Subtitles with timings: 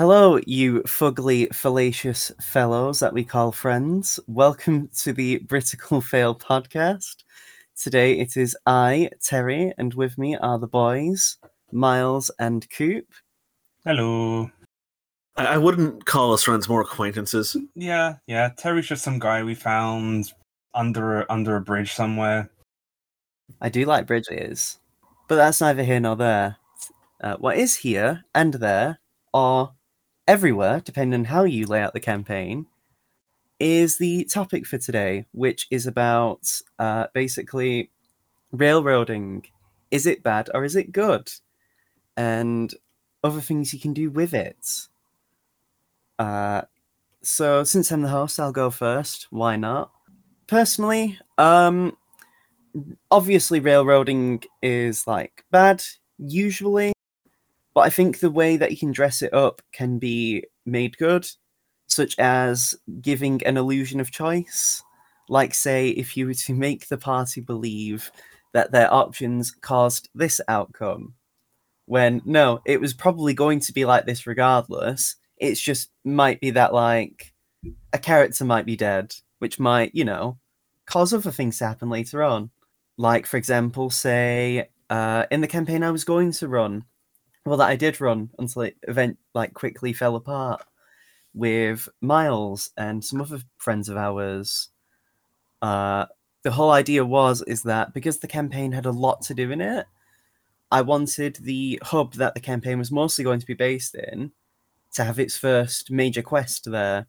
[0.00, 4.18] Hello, you fugly, fallacious fellows that we call friends.
[4.26, 7.16] Welcome to the Britical Fail podcast.
[7.76, 11.36] Today it is I, Terry, and with me are the boys,
[11.70, 13.04] Miles and Coop.
[13.84, 14.50] Hello.
[15.36, 17.54] I, I wouldn't call us friends, more acquaintances.
[17.74, 18.52] Yeah, yeah.
[18.56, 20.32] Terry's just some guy we found
[20.72, 22.50] under under a bridge somewhere.
[23.60, 24.78] I do like bridges,
[25.28, 26.56] but that's neither here nor there.
[27.22, 28.98] Uh, what is here and there,
[29.34, 29.74] or
[30.30, 32.64] everywhere, depending on how you lay out the campaign,
[33.58, 37.90] is the topic for today, which is about uh, basically
[38.52, 39.44] railroading.
[39.90, 41.28] Is it bad or is it good?
[42.16, 42.72] And
[43.24, 44.86] other things you can do with it.
[46.16, 46.62] Uh,
[47.22, 49.26] so, since I'm the host, I'll go first.
[49.30, 49.90] Why not?
[50.46, 51.96] Personally, um,
[53.10, 55.82] obviously, railroading is like bad
[56.18, 56.92] usually,
[57.74, 61.28] but I think the way that you can dress it up can be made good,
[61.86, 64.82] such as giving an illusion of choice.
[65.28, 68.10] Like, say, if you were to make the party believe
[68.52, 71.14] that their options caused this outcome,
[71.86, 75.16] when no, it was probably going to be like this regardless.
[75.36, 77.32] It's just might be that, like,
[77.92, 80.38] a character might be dead, which might, you know,
[80.86, 82.50] cause other things to happen later on.
[82.98, 86.84] Like, for example, say, uh, in the campaign I was going to run,
[87.44, 90.62] well that I did run until it event like quickly fell apart
[91.34, 94.68] with Miles and some other friends of ours.
[95.62, 96.06] Uh,
[96.42, 99.60] the whole idea was is that because the campaign had a lot to do in
[99.60, 99.86] it,
[100.70, 104.32] I wanted the hub that the campaign was mostly going to be based in
[104.94, 107.06] to have its first major quest there,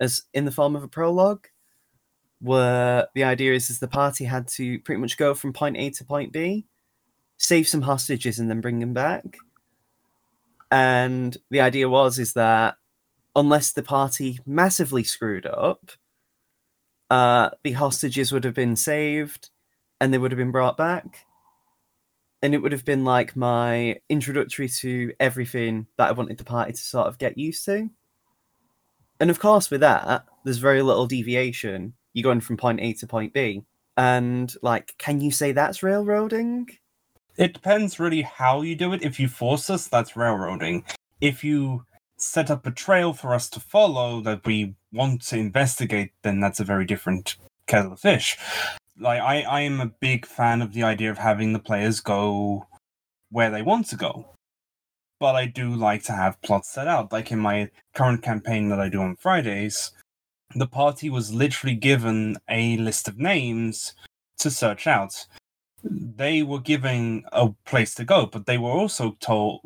[0.00, 1.48] as in the form of a prologue,
[2.40, 5.90] where the idea is is the party had to pretty much go from point A
[5.90, 6.66] to point B,
[7.36, 9.24] save some hostages and then bring them back
[10.70, 12.76] and the idea was is that
[13.34, 15.90] unless the party massively screwed up,
[17.10, 19.50] uh, the hostages would have been saved
[20.00, 21.26] and they would have been brought back.
[22.42, 26.72] And it would have been like my introductory to everything that I wanted the party
[26.72, 27.90] to sort of get used to.
[29.18, 31.94] And of course, with that, there's very little deviation.
[32.12, 33.62] You're going from point A to point B.
[33.96, 36.68] And like, can you say that's railroading?
[37.38, 39.04] It depends really how you do it.
[39.04, 40.84] If you force us, that's railroading.
[41.20, 41.84] If you
[42.16, 46.58] set up a trail for us to follow that we want to investigate, then that's
[46.58, 47.36] a very different
[47.68, 48.36] kettle of fish.
[48.98, 52.66] Like I, I am a big fan of the idea of having the players go
[53.30, 54.30] where they want to go.
[55.20, 57.12] But I do like to have plots set out.
[57.12, 59.92] Like in my current campaign that I do on Fridays,
[60.56, 63.94] the party was literally given a list of names
[64.38, 65.26] to search out
[65.90, 69.60] they were given a place to go, but they were also told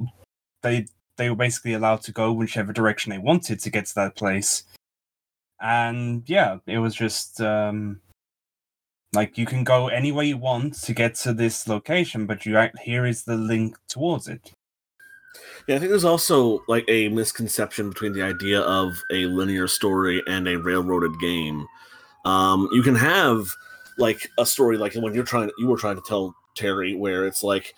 [0.63, 4.17] they they were basically allowed to go whichever direction they wanted to get to that
[4.17, 4.65] place.
[5.61, 8.01] And yeah, it was just um,
[9.13, 13.07] like you can go anywhere you want to get to this location, but you here
[13.07, 14.53] is the link towards it.
[15.67, 20.23] Yeah, I think there's also like a misconception between the idea of a linear story
[20.27, 21.67] and a railroaded game.
[22.25, 23.55] Um, you can have
[23.99, 27.43] like a story like when you're trying you were trying to tell Terry where it's
[27.43, 27.75] like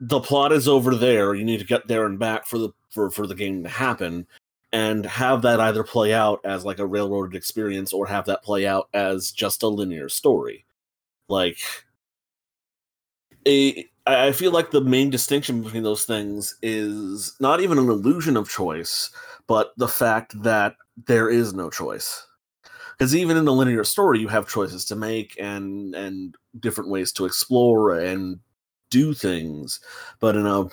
[0.00, 3.10] the plot is over there you need to get there and back for the for
[3.10, 4.26] for the game to happen
[4.72, 8.66] and have that either play out as like a railroaded experience or have that play
[8.66, 10.64] out as just a linear story.
[11.28, 11.58] Like
[13.46, 18.36] a I feel like the main distinction between those things is not even an illusion
[18.36, 19.10] of choice,
[19.46, 20.74] but the fact that
[21.06, 22.26] there is no choice
[23.00, 27.12] because even in the linear story you have choices to make and and different ways
[27.12, 28.38] to explore and
[28.90, 29.80] do things.
[30.20, 30.66] But in a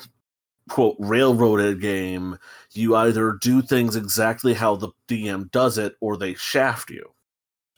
[0.68, 2.38] quote railroaded game
[2.74, 7.10] you either do things exactly how the dm does it or they shaft you.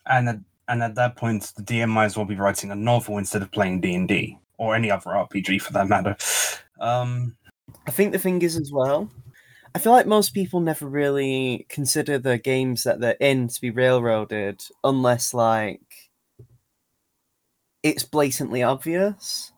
[0.07, 3.19] And at, and at that point the dm might as well be writing a novel
[3.19, 6.17] instead of playing d&d or any other rpg for that matter.
[6.79, 7.35] Um
[7.85, 9.11] i think the thing is as well
[9.75, 13.69] I feel like most people never really consider the games that they're in to be
[13.69, 15.81] railroaded unless like
[17.83, 19.51] it's blatantly obvious.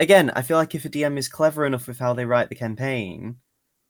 [0.00, 2.54] Again, I feel like if a DM is clever enough with how they write the
[2.54, 3.36] campaign,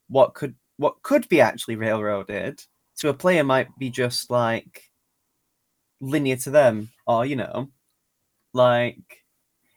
[0.09, 2.61] what could what could be actually railroaded
[2.99, 4.91] to a player might be just like
[6.01, 7.69] linear to them or you know
[8.53, 9.23] like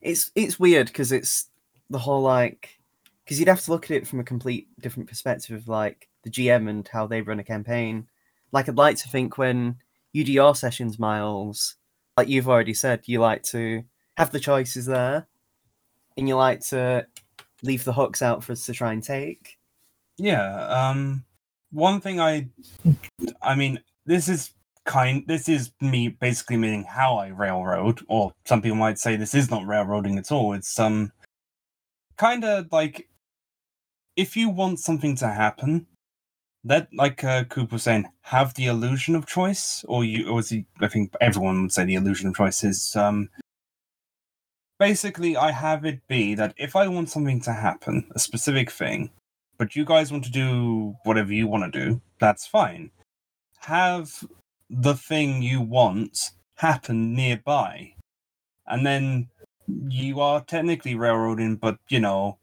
[0.02, 1.50] it's it's weird because it's
[1.90, 2.80] the whole like
[3.26, 6.30] because you'd have to look at it from a complete different perspective of like the
[6.30, 8.08] GM and how they run a campaign.
[8.52, 9.78] Like I'd like to think when
[10.14, 11.76] you do your sessions, Miles,
[12.18, 13.84] like you've already said, you like to
[14.18, 15.28] have the choices there,
[16.16, 17.06] and you like to
[17.64, 19.58] leave the hooks out for us to try and take.
[20.18, 21.26] Yeah, um,
[21.72, 22.48] one thing I,
[23.42, 24.52] I mean, this is
[24.86, 25.24] kind.
[25.28, 29.50] This is me basically meaning how I railroad, or some people might say this is
[29.50, 30.54] not railroading at all.
[30.54, 31.12] It's um,
[32.18, 33.10] kind of like
[34.16, 35.88] if you want something to happen,
[36.64, 40.66] let like uh, was saying, have the illusion of choice, or you, or is he,
[40.82, 43.30] I think everyone would say the illusion of choice is um.
[44.78, 49.10] Basically, I have it be that if I want something to happen, a specific thing,
[49.58, 52.92] but you guys want to do whatever you want to do, that's fine.
[53.60, 54.12] Have
[54.70, 57.94] the thing you want happen nearby.
[58.68, 59.30] And then
[59.88, 62.38] you are technically railroading, but you know,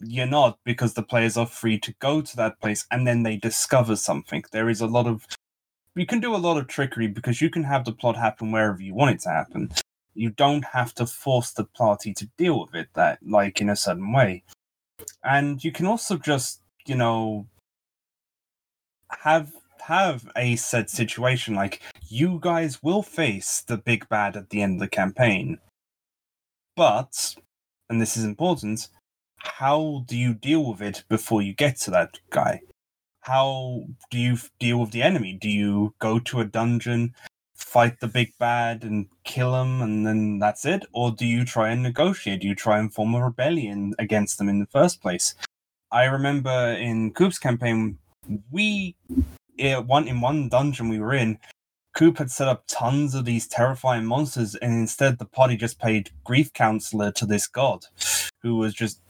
[0.00, 3.36] you're not because the players are free to go to that place and then they
[3.36, 4.44] discover something.
[4.52, 5.26] There is a lot of
[5.96, 8.82] you can do a lot of trickery because you can have the plot happen wherever
[8.82, 9.70] you want it to happen.
[10.14, 13.76] You don't have to force the party to deal with it that like in a
[13.76, 14.42] certain way.
[15.22, 17.46] And you can also just, you know,
[19.10, 24.62] have have a said situation like you guys will face the big bad at the
[24.62, 25.58] end of the campaign.
[26.76, 27.36] But
[27.90, 28.88] and this is important,
[29.44, 32.60] how do you deal with it before you get to that guy?
[33.20, 35.38] How do you deal with the enemy?
[35.40, 37.14] Do you go to a dungeon,
[37.54, 40.84] fight the big bad, and kill him, and then that's it?
[40.92, 42.40] Or do you try and negotiate?
[42.40, 45.34] Do you try and form a rebellion against them in the first place?
[45.92, 47.98] I remember in Coop's campaign,
[48.50, 48.96] we
[49.58, 51.38] eh, one in one dungeon we were in,
[51.94, 56.10] Coop had set up tons of these terrifying monsters, and instead the party just paid
[56.24, 57.86] grief counselor to this god,
[58.42, 59.00] who was just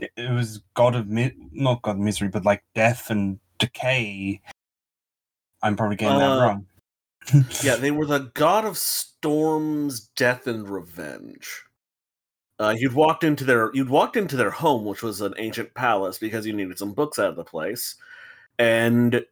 [0.00, 4.40] it it was god of mi- not god of misery, but like death and decay.
[5.62, 6.66] I'm probably getting that Uh, wrong.
[7.62, 11.62] Yeah, they were the god of storms, death, and revenge.
[12.58, 16.18] Uh, you'd walked into their you'd walked into their home, which was an ancient palace,
[16.18, 17.94] because you needed some books out of the place,
[18.58, 19.24] and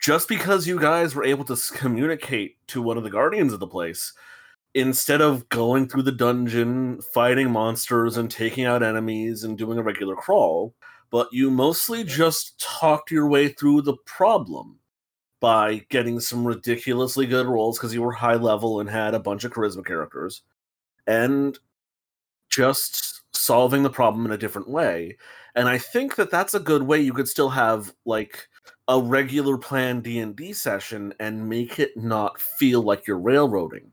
[0.00, 3.66] just because you guys were able to communicate to one of the guardians of the
[3.66, 4.12] place,
[4.74, 9.82] instead of going through the dungeon, fighting monsters and taking out enemies and doing a
[9.82, 10.74] regular crawl,
[11.10, 14.78] but you mostly just talked your way through the problem
[15.40, 19.44] by getting some ridiculously good rolls because you were high level and had a bunch
[19.44, 20.42] of charisma characters
[21.06, 21.58] and
[22.50, 25.16] just solving the problem in a different way.
[25.54, 28.48] And i think that that's a good way you could still have like
[28.88, 33.92] a regular planned d&d session and make it not feel like you're railroading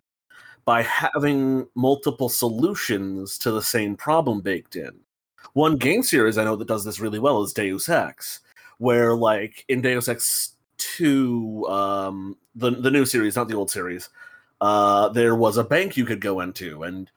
[0.66, 4.92] by having multiple solutions to the same problem baked in.
[5.54, 8.42] One game series i know that does this really well is deus ex
[8.78, 14.10] where like in deus ex 2 um the the new series not the old series
[14.62, 17.12] uh there was a bank you could go into and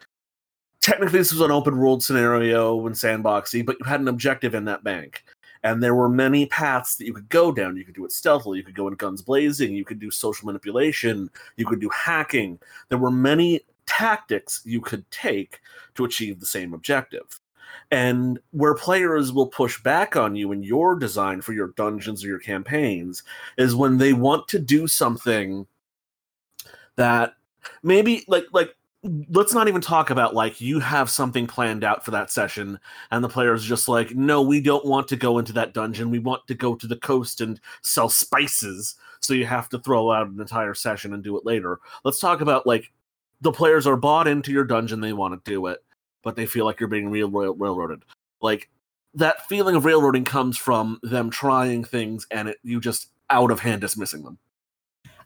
[0.80, 4.64] technically this was an open world scenario and sandboxy but you had an objective in
[4.64, 5.24] that bank
[5.64, 7.76] and there were many paths that you could go down.
[7.76, 8.58] You could do it stealthily.
[8.58, 9.72] You could go in guns blazing.
[9.72, 11.30] You could do social manipulation.
[11.56, 12.60] You could do hacking.
[12.90, 15.60] There were many tactics you could take
[15.94, 17.40] to achieve the same objective.
[17.90, 22.28] And where players will push back on you in your design for your dungeons or
[22.28, 23.22] your campaigns
[23.56, 25.66] is when they want to do something
[26.96, 27.34] that
[27.82, 28.76] maybe like like
[29.28, 32.78] let's not even talk about like you have something planned out for that session
[33.10, 36.10] and the players just like no we don't want to go into that dungeon.
[36.10, 38.94] We want to go to the coast and sell spices.
[39.20, 41.80] So you have to throw out an entire session and do it later.
[42.04, 42.92] Let's talk about like
[43.40, 45.84] the players are bought into your dungeon they want to do it
[46.24, 48.02] but they feel like you're being real rail- railroaded.
[48.40, 48.68] Like
[49.14, 53.60] that feeling of railroading comes from them trying things and it, you just out of
[53.60, 54.38] hand dismissing them.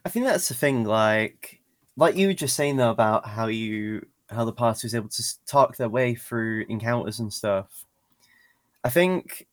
[0.05, 0.83] I think that's the thing.
[0.83, 1.58] Like,
[1.99, 5.45] like you were just saying though about how you how the party was able to
[5.45, 7.85] talk their way through encounters and stuff.
[8.83, 9.47] I think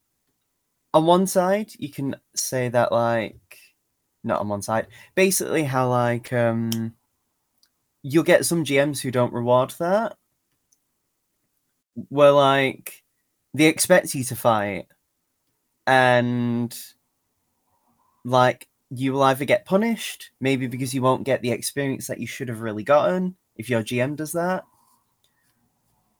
[0.95, 3.59] on one side you can say that like
[4.23, 4.87] not on one side.
[5.15, 6.95] Basically, how like um
[8.03, 10.17] you'll get some GMs who don't reward that.
[12.09, 13.03] Where like
[13.55, 14.87] they expect you to fight,
[15.87, 16.77] and
[18.25, 22.27] like you will either get punished, maybe because you won't get the experience that you
[22.27, 24.65] should have really gotten if your GM does that,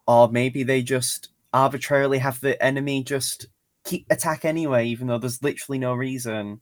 [0.07, 3.47] or maybe they just arbitrarily have the enemy just
[3.85, 6.61] keep attack anyway, even though there's literally no reason.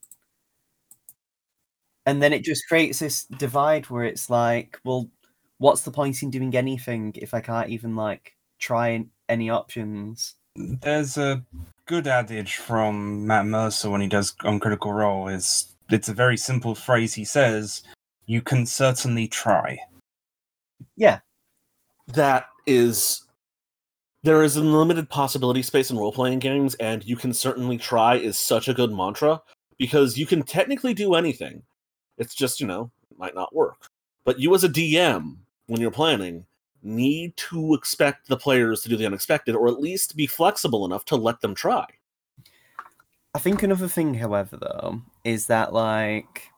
[2.07, 5.09] And then it just creates this divide where it's like, well,
[5.59, 10.35] what's the point in doing anything if I can't even like try any options?
[10.55, 11.43] There's a
[11.87, 16.37] good adage from Matt Mercer when he does on Critical Role is it's a very
[16.37, 17.83] simple phrase he says,
[18.27, 19.79] you can certainly try.
[20.97, 21.21] Yeah.
[22.09, 23.25] That is
[24.23, 28.69] there is unlimited possibility space in role-playing games and you can certainly try is such
[28.69, 29.41] a good mantra
[29.77, 31.63] because you can technically do anything.
[32.17, 33.89] It's just, you know, it might not work.
[34.25, 35.37] But you as a DM,
[35.67, 36.47] when you're planning,
[36.83, 41.05] need to expect the players to do the unexpected or at least be flexible enough
[41.07, 41.85] to let them try.
[43.35, 46.51] I think another thing, however, though, is that like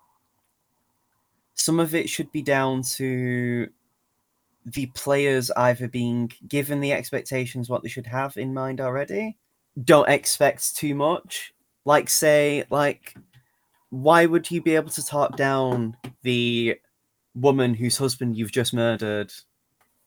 [1.54, 3.68] some of it should be down to
[4.66, 9.38] the players either being given the expectations what they should have in mind already.
[9.82, 11.54] Don't expect too much.
[11.84, 13.14] Like say, like
[13.90, 16.76] why would you be able to talk down the
[17.34, 19.32] woman whose husband you've just murdered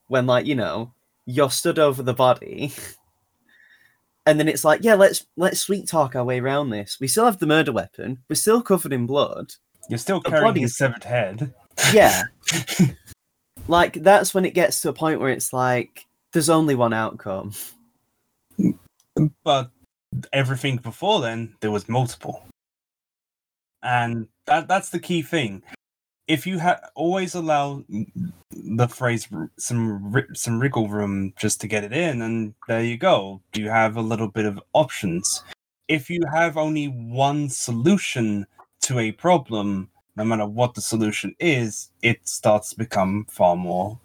[0.08, 0.94] when like, you know,
[1.26, 2.74] you're stood over the body
[4.30, 6.98] and then it's like, yeah, let's let's sweet talk our way around this.
[7.02, 8.20] We still have the murder weapon.
[8.30, 9.52] We're still covered in blood.
[9.90, 11.52] You're still The carrying body his severed head.
[11.92, 12.24] Yeah.
[13.68, 17.54] like that's when it gets to a point where it's like there's only one outcome.
[19.44, 19.72] But
[20.32, 22.46] everything before then, there was multiple.
[23.82, 25.64] And that that's the key thing.
[26.30, 27.84] If you ha- always allow
[28.52, 33.42] the phrase some some wriggle room just to get it in, and there you go.
[33.54, 35.44] You have a little bit of options.
[35.88, 38.46] If you have only one solution
[38.82, 44.00] to a problem, no matter what the solution is, it starts to become far more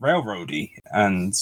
[0.00, 1.34] railroady, and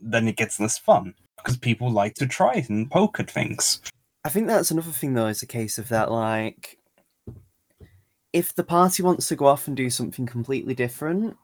[0.00, 3.82] then it gets less fun because people like to try and poke at things.
[4.24, 6.78] I think that's another thing though, is a case of that like
[8.34, 11.36] if the party wants to go off and do something completely different,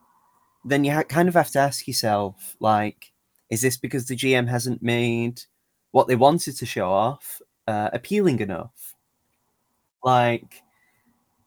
[0.64, 3.12] then you ha- kind of have to ask yourself, like,
[3.48, 5.40] is this because the GM hasn't made
[5.92, 8.96] what they wanted to show off uh, appealing enough?
[10.02, 10.62] Like,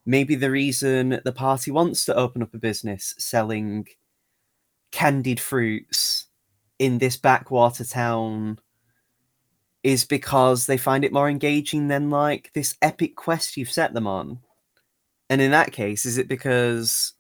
[0.06, 3.88] maybe the reason the party wants to open up a business selling
[4.94, 6.28] candied fruits
[6.80, 8.60] in this backwater town
[9.84, 14.08] is because they find it more engaging than like this epic quest you've set them
[14.08, 14.40] on.
[15.34, 17.14] And in that case, is it because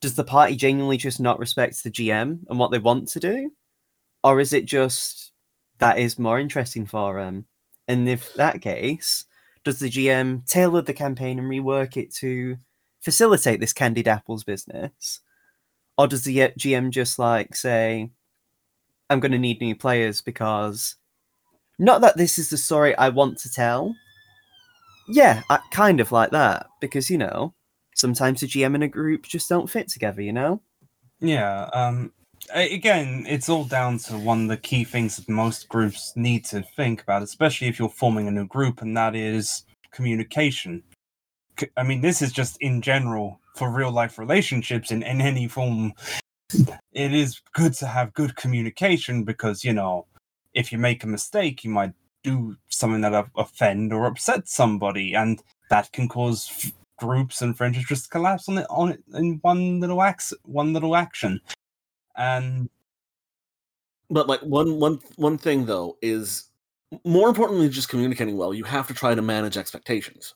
[0.00, 3.52] does the party genuinely just not respect the GM and what they want to do?
[4.24, 5.30] Or is it just
[5.78, 7.46] that is more interesting for them?
[7.86, 9.24] And if that case,
[9.62, 12.56] does the GM tailor the campaign and rework it to
[13.02, 15.20] facilitate this candied apples business?
[15.96, 18.10] Or does the uh, GM just like say,
[19.10, 20.96] I'm going to need new players because
[21.78, 23.94] not that this is the story I want to tell.
[25.08, 27.54] Yeah, I, kind of like that because you know
[27.94, 30.22] sometimes the GM and a group just don't fit together.
[30.22, 30.60] You know.
[31.20, 31.68] Yeah.
[31.72, 32.12] Um.
[32.54, 36.62] Again, it's all down to one of the key things that most groups need to
[36.62, 40.82] think about, especially if you're forming a new group, and that is communication.
[41.76, 45.92] I mean, this is just in general for real life relationships in, in any form.
[46.92, 50.06] It is good to have good communication because, you know,
[50.54, 55.14] if you make a mistake, you might do something that of- offend or upset somebody,
[55.14, 59.02] and that can cause f- groups and friendships just to collapse on it on it
[59.14, 61.40] in one little ax one little action.
[62.16, 62.68] And
[64.10, 66.44] But like one one one thing though is
[67.04, 70.34] more importantly than just communicating well, you have to try to manage expectations.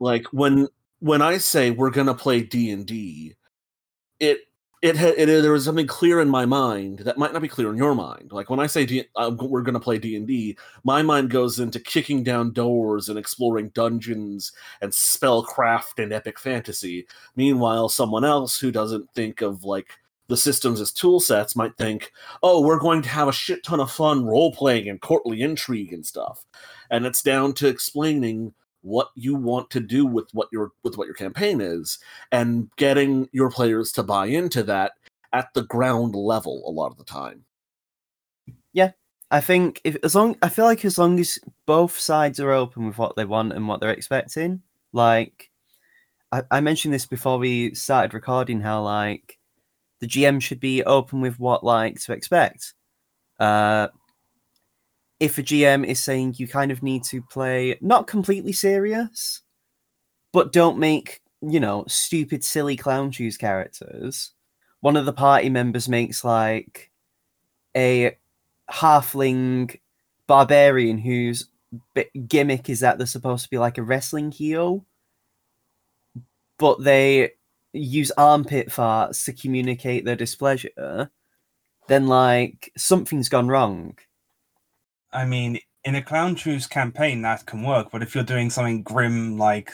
[0.00, 0.68] Like when
[1.00, 3.34] when I say we're gonna play D and D,
[4.20, 4.40] it
[4.82, 7.70] it, had it there was something clear in my mind that might not be clear
[7.70, 8.30] in your mind.
[8.32, 11.58] Like when I say D, uh, we're gonna play D and D, my mind goes
[11.58, 17.06] into kicking down doors and exploring dungeons and spellcraft and epic fantasy.
[17.36, 19.92] Meanwhile, someone else who doesn't think of like
[20.28, 23.80] the systems as tool sets might think, oh, we're going to have a shit ton
[23.80, 26.44] of fun role playing and courtly intrigue and stuff.
[26.90, 28.52] And it's down to explaining
[28.86, 31.98] what you want to do with what your with what your campaign is
[32.30, 34.92] and getting your players to buy into that
[35.32, 37.44] at the ground level a lot of the time.
[38.72, 38.92] Yeah.
[39.32, 42.86] I think if as long I feel like as long as both sides are open
[42.86, 44.62] with what they want and what they're expecting,
[44.92, 45.50] like
[46.30, 49.36] I, I mentioned this before we started recording, how like
[49.98, 52.74] the GM should be open with what like to expect.
[53.40, 53.88] Uh
[55.18, 59.42] if a GM is saying you kind of need to play not completely serious,
[60.32, 64.32] but don't make, you know, stupid, silly clown shoes characters.
[64.80, 66.90] One of the party members makes like
[67.76, 68.16] a
[68.70, 69.78] halfling
[70.26, 71.48] barbarian whose
[72.28, 74.84] gimmick is that they're supposed to be like a wrestling heel,
[76.58, 77.32] but they
[77.72, 81.10] use armpit farts to communicate their displeasure,
[81.88, 83.96] then like something's gone wrong.
[85.16, 87.88] I mean, in a clown shoes campaign, that can work.
[87.90, 89.72] But if you're doing something grim like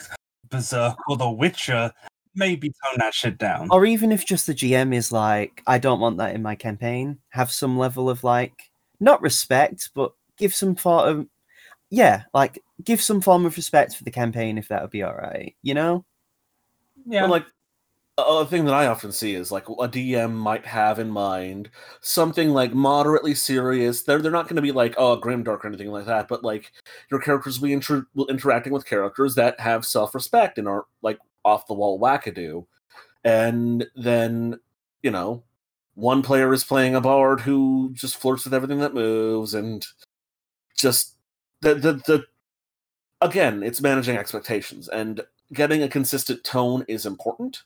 [0.49, 1.91] Berserk or The Witcher,
[2.33, 3.67] maybe tone that shit down.
[3.69, 7.19] Or even if just the GM is like, I don't want that in my campaign,
[7.29, 11.27] have some level of like, not respect, but give some thought of.
[11.89, 15.13] yeah, like give some form of respect for the campaign if that would be all
[15.13, 15.55] right.
[15.61, 16.05] You know?
[17.05, 17.25] Yeah.
[17.27, 17.45] Like
[18.17, 21.69] a thing that I often see is like a DM might have in mind
[22.01, 24.03] something like moderately serious.
[24.03, 26.71] They're they're not going to be like oh grimdark or anything like that, but like
[27.09, 31.17] your characters will be inter- interacting with characters that have self respect and aren't like
[31.43, 32.65] off the wall wackadoo.
[33.23, 34.59] And then
[35.01, 35.43] you know,
[35.95, 39.85] one player is playing a bard who just flirts with everything that moves and
[40.77, 41.15] just
[41.61, 42.25] the the the
[43.21, 45.21] again, it's managing expectations and
[45.53, 47.63] getting a consistent tone is important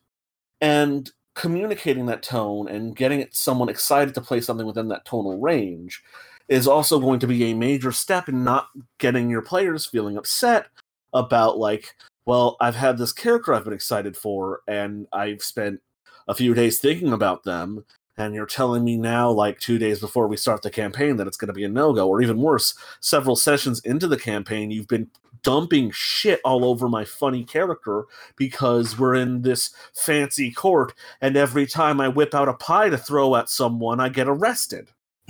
[0.62, 6.04] and communicating that tone and getting someone excited to play something within that tonal range
[6.50, 10.68] is also going to be a major step in not getting your players feeling upset
[11.14, 11.96] about like
[12.26, 15.80] well i've had this character i've been excited for and i've spent
[16.28, 17.86] a few days thinking about them
[18.18, 21.38] and you're telling me now like two days before we start the campaign that it's
[21.38, 25.10] going to be a no-go or even worse several sessions into the campaign you've been
[25.44, 28.04] dumping shit all over my funny character
[28.36, 32.98] because we're in this fancy court and every time I whip out a pie to
[32.98, 34.90] throw at someone, I get arrested.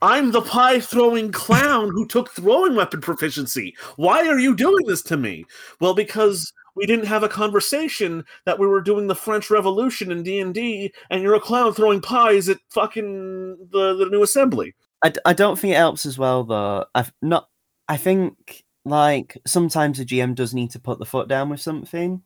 [0.00, 3.74] I'm the pie throwing clown who took throwing weapon proficiency.
[3.96, 5.44] Why are you doing this to me?
[5.80, 10.22] Well, because we didn't have a conversation that we were doing the French Revolution in
[10.22, 14.74] D&D and you're a clown throwing pies at fucking the, the new assembly.
[15.02, 16.86] I, d- I don't think it helps as well though.
[16.94, 17.48] I've not.
[17.88, 22.22] I think like sometimes a GM does need to put the foot down with something.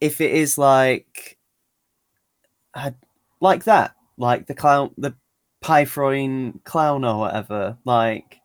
[0.00, 1.38] If it is like,
[2.74, 2.94] I-
[3.40, 5.14] like that, like the clown, the
[5.60, 7.76] pie throwing clown or whatever.
[7.84, 8.40] Like,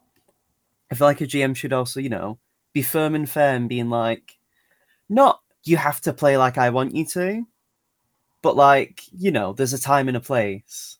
[0.91, 2.39] I feel like a GM should also, you know,
[2.73, 4.38] be firm and fair and being like,
[5.09, 7.45] not you have to play like I want you to,
[8.41, 10.97] but like you know, there's a time and a place.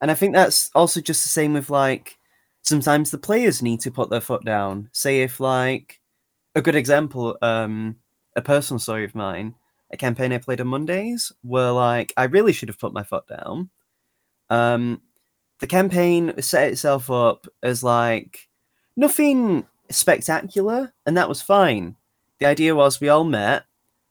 [0.00, 2.18] And I think that's also just the same with like
[2.62, 4.88] sometimes the players need to put their foot down.
[4.92, 6.00] Say if like
[6.54, 7.96] a good example, um,
[8.36, 9.54] a personal story of mine,
[9.90, 13.24] a campaign I played on Mondays, where like I really should have put my foot
[13.28, 13.70] down.
[14.48, 15.02] Um,
[15.60, 18.48] the campaign set itself up as like
[18.96, 21.96] nothing spectacular, and that was fine.
[22.38, 23.64] The idea was we all met,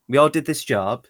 [0.07, 1.07] we all did this job,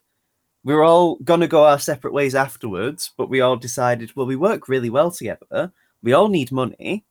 [0.63, 4.35] we were all gonna go our separate ways afterwards, but we all decided, well, we
[4.35, 5.71] work really well together.
[6.03, 7.05] We all need money,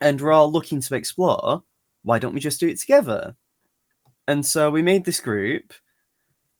[0.00, 1.62] and we're all looking to explore.
[2.02, 3.36] Why don't we just do it together?
[4.26, 5.72] And so we made this group,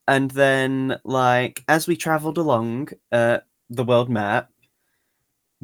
[0.07, 3.39] and then like as we traveled along uh,
[3.71, 4.51] the world map,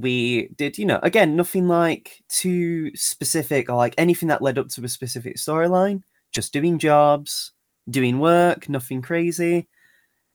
[0.00, 4.68] we did, you know, again, nothing like too specific or like anything that led up
[4.70, 6.02] to a specific storyline.
[6.32, 7.52] Just doing jobs,
[7.88, 9.68] doing work, nothing crazy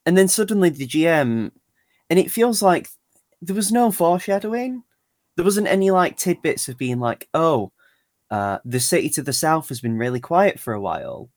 [0.06, 1.52] and then suddenly the GM,
[2.10, 2.88] and it feels like
[3.42, 4.84] there was no foreshadowing.
[5.36, 7.72] There wasn't any like tidbits of being like, oh,
[8.32, 11.30] uh, the city to the south has been really quiet for a while.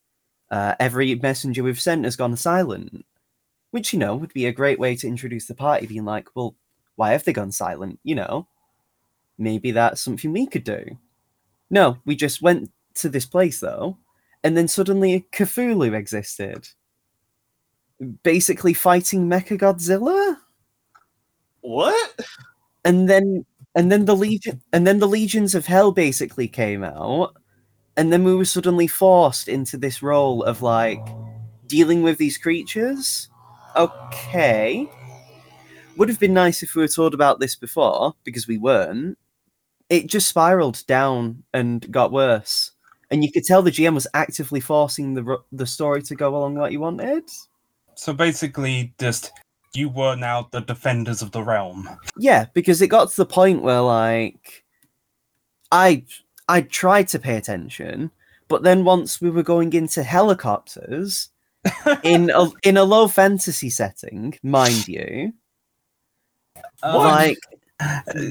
[0.51, 3.05] Uh, every messenger we've sent has gone silent,
[3.71, 5.87] which you know would be a great way to introduce the party.
[5.87, 6.55] Being like, well,
[6.99, 8.01] why have they gone silent?
[8.03, 8.49] You know,
[9.39, 10.85] maybe that's something we could do.
[11.71, 13.97] No, we just went to this place though,
[14.43, 16.69] and then suddenly Cthulhu existed
[18.23, 20.37] basically fighting Mecha Godzilla,
[21.61, 22.21] What?
[22.85, 27.37] and then and then the legion and then the legions of hell basically came out,
[27.97, 31.07] and then we were suddenly forced into this role of like
[31.69, 33.29] dealing with these creatures.
[33.77, 34.91] Okay,
[35.99, 39.19] would have been nice if we were told about this before because we weren't.
[39.91, 42.73] It just spiraled down and got worse,
[43.11, 46.57] and you could tell the GM was actively forcing the the story to go along
[46.57, 47.25] like you wanted.
[47.95, 49.33] So basically, just
[49.75, 51.89] you were now the defenders of the realm.
[52.17, 54.65] Yeah, because it got to the point where like
[55.73, 56.05] I
[56.49, 58.11] I tried to pay attention,
[58.49, 61.31] but then once we were going into helicopters
[62.03, 65.33] in a in a low fantasy setting, mind you,
[66.83, 67.39] Um, like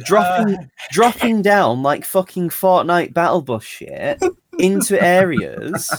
[0.03, 4.21] dropping dropping down like fucking Fortnite battle bus shit
[4.59, 5.91] into areas,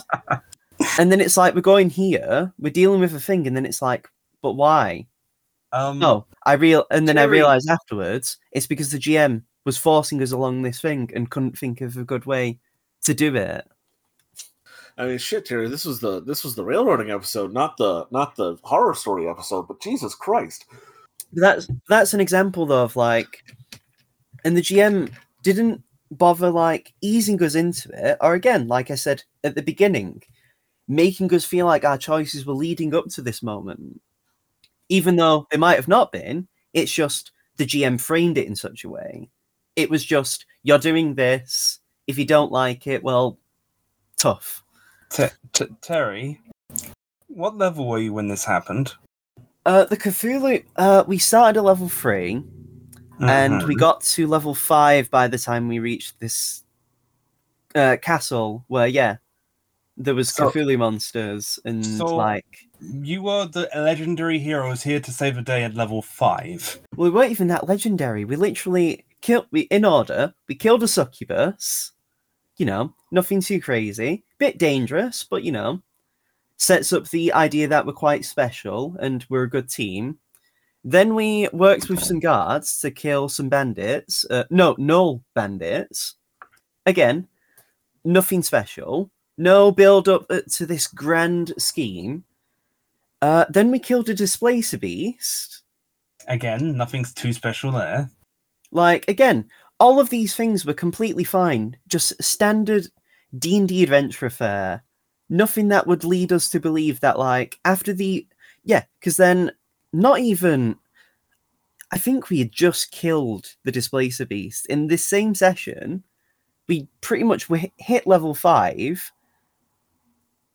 [0.98, 3.82] and then it's like we're going here, we're dealing with a thing, and then it's
[3.82, 4.08] like,
[4.42, 5.06] but why?
[5.72, 10.22] um, No, I real and then I realized afterwards it's because the GM was forcing
[10.22, 12.58] us along this thing and couldn't think of a good way
[13.02, 13.66] to do it.
[14.96, 15.68] I mean, shit, Terry.
[15.68, 19.68] This was the this was the railroading episode, not the not the horror story episode.
[19.68, 20.66] But Jesus Christ,
[21.32, 23.44] That's that's an example though of like,
[24.44, 25.10] and the GM
[25.42, 30.22] didn't bother like easing us into it, or again, like I said at the beginning,
[30.86, 34.00] making us feel like our choices were leading up to this moment,
[34.88, 36.48] even though they might have not been.
[36.72, 39.28] It's just the GM framed it in such a way.
[39.76, 41.80] It was just you're doing this.
[42.06, 43.38] If you don't like it, well,
[44.16, 44.64] tough.
[45.10, 46.40] T- T- Terry,
[47.28, 48.94] what level were you when this happened?
[49.68, 50.64] Uh, the Cthulhu.
[50.76, 52.42] Uh, we started at level three,
[53.20, 53.78] and we Mhm.
[53.78, 56.64] got to level five by the time we reached this
[57.74, 59.16] uh, castle where, yeah,
[59.94, 62.46] there was So- Cthulhu monsters and So- like.
[62.81, 66.81] you were the legendary heroes here to save the day at level five.
[66.96, 68.24] Well, we weren't even that legendary.
[68.24, 69.48] We literally killed.
[69.50, 70.33] We in order.
[70.48, 71.92] We killed a succubus.
[72.57, 74.24] You know, nothing too crazy.
[74.38, 75.83] Bit dangerous, but you know,
[76.59, 80.18] sets up the idea that we're quite special and we're a good team.
[80.85, 84.25] Then we worked with some guards to kill some bandits.
[84.29, 86.14] Uh, no, gnoll bandits.
[86.87, 87.27] Again,
[88.05, 89.11] nothing special.
[89.37, 92.25] No build up uh, to this grand scheme.
[93.23, 95.62] Uh, then we killed a displacer beast.
[96.27, 98.11] Again, nothing's too special there.
[98.71, 99.49] Like again,
[99.81, 101.77] all of these things were completely fine.
[101.87, 102.87] Just standard
[103.38, 104.83] D and D adventure affair.
[105.30, 108.26] Nothing that would lead us to believe that like after the
[108.64, 109.52] yeah, because then
[109.92, 110.76] not even.
[111.90, 116.04] I think we had just killed the displacer beast in this same session.
[116.68, 119.10] We pretty much hit level five,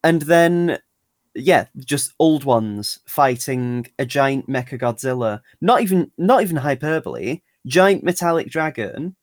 [0.03, 0.77] and then
[1.35, 5.41] yeah, just old ones fighting a giant mecha Godzilla.
[5.61, 7.41] Not even not even hyperbole.
[7.65, 9.15] Giant metallic dragon.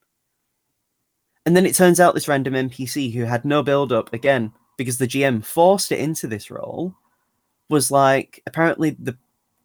[1.46, 4.96] And then it turns out this random NPC who had no build up again because
[4.96, 6.94] the GM forced it into this role
[7.68, 9.14] was like apparently the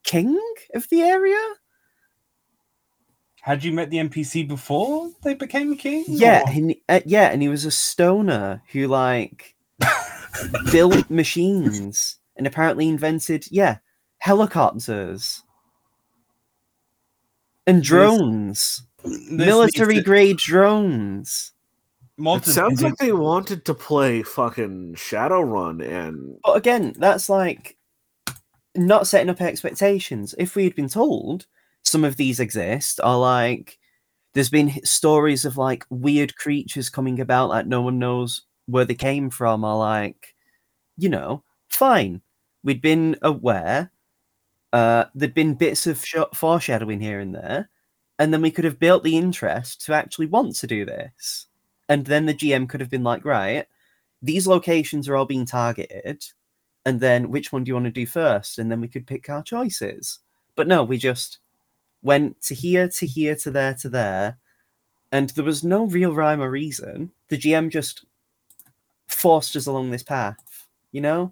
[0.04, 0.38] king
[0.74, 1.42] of the area.
[3.42, 6.04] Had you met the NPC before they became king?
[6.06, 9.56] Yeah, or- and, uh, yeah, and he was a stoner who like
[10.74, 13.78] built machines and apparently invented yeah
[14.18, 15.44] helicopters
[17.66, 21.54] and drones, This military grade drones.
[22.18, 27.78] It sounds like they wanted to play fucking Shadowrun and But again, that's like
[28.76, 30.34] not setting up expectations.
[30.38, 31.46] If we had been told
[31.84, 33.78] some of these exist, are like
[34.34, 38.96] there's been stories of like weird creatures coming about that no one knows where they
[38.96, 40.36] came from, or like,
[40.98, 42.22] you know, fine.
[42.64, 43.92] We'd been aware.
[44.74, 47.70] Uh, there'd been bits of sh- foreshadowing here and there,
[48.20, 51.48] and then we could have built the interest to actually want to do this.
[51.90, 53.66] And then the GM could have been like, right,
[54.22, 56.26] these locations are all being targeted
[56.86, 58.60] and then which one do you want to do first?
[58.60, 60.20] And then we could pick our choices.
[60.56, 61.40] But no we just
[62.02, 64.38] went to here to here to there to there
[65.12, 67.12] and there was no real rhyme or reason.
[67.30, 68.06] The gm just
[69.08, 70.38] forced us along this path
[70.96, 71.30] you know?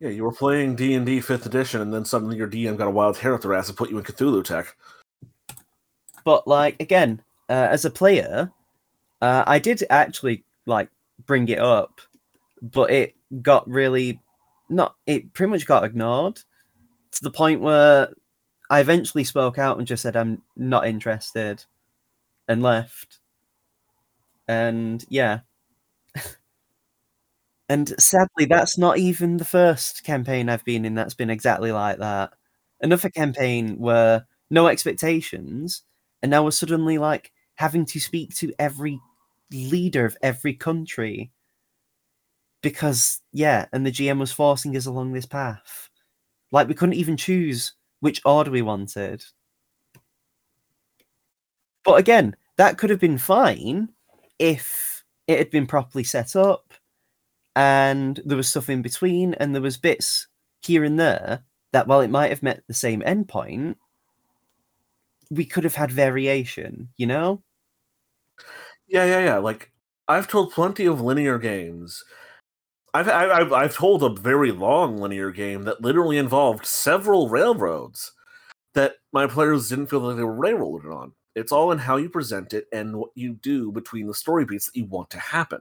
[0.00, 2.88] Yeah, you were playing D and D Fifth Edition, and then suddenly your DM got
[2.88, 4.76] a wild hair up their ass and put you in Cthulhu tech.
[6.24, 8.50] but like again uh, as a player
[9.22, 10.88] uh, i did actually like
[11.26, 12.00] bring it up
[12.62, 14.20] but it got really
[14.68, 16.36] not it pretty much got ignored
[17.12, 18.10] to the point where
[18.70, 21.64] i eventually spoke out and just said i'm not interested
[22.48, 23.20] and left.
[24.48, 25.40] And yeah.
[27.68, 31.98] And sadly that's not even the first campaign i've been in that's been exactly like
[31.98, 32.32] that.
[32.80, 35.82] Another campaign where no expectations
[36.22, 39.00] and now we're suddenly like having to speak to every
[39.52, 41.30] leader of every country.
[42.62, 45.88] Because yeah and the gm was forcing us along this path.
[46.50, 49.24] Like we couldn't even choose which order we wanted.
[51.84, 53.90] But again that could have been fine
[54.38, 56.74] if it had been properly set up
[57.54, 60.26] and there was stuff in between and there was bits
[60.62, 63.76] here and there that while it might have met the same endpoint
[65.30, 67.42] we could have had variation, you know?
[68.88, 69.38] Yeah, yeah, yeah.
[69.38, 69.70] Like
[70.08, 72.04] I've told plenty of linear games.
[72.94, 78.12] I've I- I've I've told a very long linear game that literally involved several railroads
[78.74, 81.12] that my players didn't feel like they were railroaded on.
[81.34, 84.66] It's all in how you present it and what you do between the story beats
[84.66, 85.60] that you want to happen,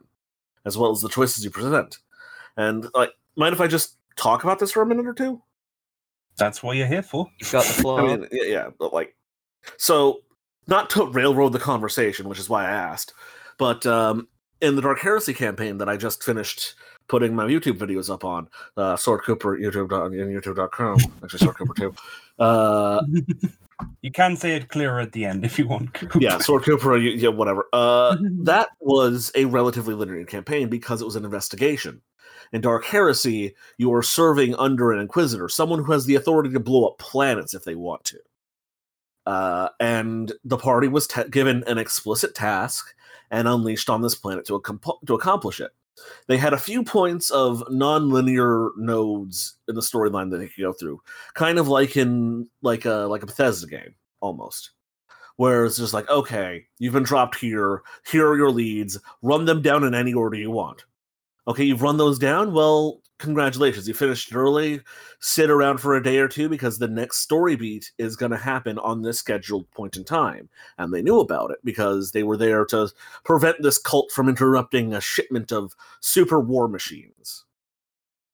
[0.65, 1.99] as well as the choices you present.
[2.57, 5.41] And like, mind if I just talk about this for a minute or two?
[6.37, 7.27] That's what you're here for.
[7.39, 7.99] You've got the floor.
[8.01, 9.15] I mean, yeah, yeah, but like,
[9.77, 10.21] so
[10.67, 13.13] not to railroad the conversation, which is why I asked,
[13.57, 14.27] but um,
[14.61, 16.75] in the Dark Heresy campaign that I just finished
[17.07, 21.73] putting my YouTube videos up on, uh, Sword Cooper YouTube and YouTube.com, actually Sword Cooper
[21.73, 21.95] too.
[22.37, 23.01] Uh,
[24.01, 25.97] You can say it clearer at the end if you want.
[26.19, 27.67] yeah, Sword Cooper, yeah, whatever.
[27.73, 32.01] Uh, that was a relatively linear campaign because it was an investigation.
[32.53, 36.59] In Dark Heresy, you are serving under an Inquisitor, someone who has the authority to
[36.59, 38.19] blow up planets if they want to.
[39.27, 42.95] Uh, and the party was given an explicit task
[43.29, 44.63] and unleashed on this planet to,
[45.05, 45.71] to accomplish it.
[46.27, 50.71] They had a few points of non-linear nodes in the storyline that they could go
[50.71, 51.01] through,
[51.33, 54.71] kind of like in like a like a Bethesda game almost,
[55.35, 57.81] where it's just like, okay, you've been dropped here.
[58.09, 58.97] Here are your leads.
[59.21, 60.85] Run them down in any order you want.
[61.47, 62.51] Okay, you've run those down.
[62.51, 64.81] Well, congratulations, you finished early.
[65.19, 68.37] Sit around for a day or two because the next story beat is going to
[68.37, 70.49] happen on this scheduled point in time.
[70.77, 72.91] And they knew about it because they were there to
[73.23, 77.45] prevent this cult from interrupting a shipment of super war machines.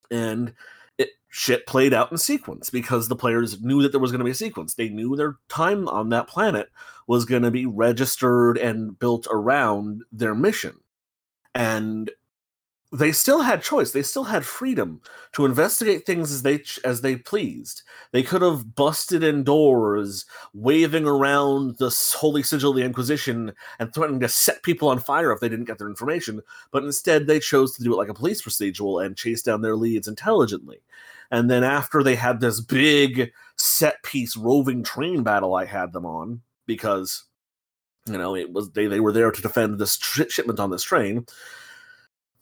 [0.09, 0.53] And
[0.97, 4.25] it shit played out in sequence because the players knew that there was going to
[4.25, 4.73] be a sequence.
[4.73, 6.69] They knew their time on that planet
[7.07, 10.77] was going to be registered and built around their mission.
[11.55, 12.09] And
[12.93, 13.91] they still had choice.
[13.91, 15.01] They still had freedom
[15.31, 17.81] to investigate things as they as they pleased.
[18.11, 23.91] They could have busted in doors, waving around the holy sigil of the Inquisition, and
[23.91, 26.41] threatening to set people on fire if they didn't get their information.
[26.71, 29.75] But instead, they chose to do it like a police procedural and chase down their
[29.75, 30.77] leads intelligently.
[31.31, 36.05] And then after they had this big set piece roving train battle, I had them
[36.05, 37.23] on because
[38.05, 41.25] you know it was they they were there to defend this shipment on this train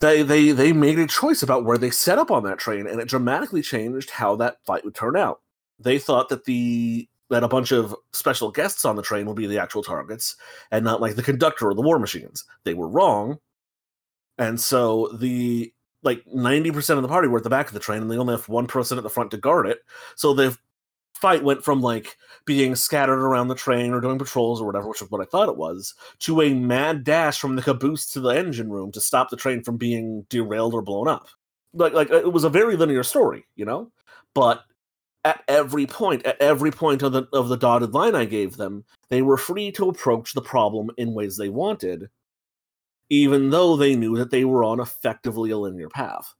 [0.01, 2.99] they they they made a choice about where they set up on that train, and
[2.99, 5.41] it dramatically changed how that fight would turn out.
[5.79, 9.47] They thought that the that a bunch of special guests on the train would be
[9.47, 10.35] the actual targets,
[10.71, 12.43] and not like the conductor or the war machines.
[12.65, 13.37] They were wrong,
[14.37, 15.71] and so the
[16.03, 18.17] like ninety percent of the party were at the back of the train, and they
[18.17, 19.79] only have one person at the front to guard it.
[20.15, 20.57] So the
[21.21, 25.01] fight went from like being scattered around the train or doing patrols or whatever, which
[25.01, 28.29] is what I thought it was, to a mad dash from the caboose to the
[28.29, 31.27] engine room to stop the train from being derailed or blown up.
[31.73, 33.91] Like, like it was a very linear story, you know.
[34.34, 34.63] But
[35.23, 38.84] at every point, at every point of the of the dotted line I gave them,
[39.10, 42.10] they were free to approach the problem in ways they wanted,
[43.10, 46.34] even though they knew that they were on effectively a linear path.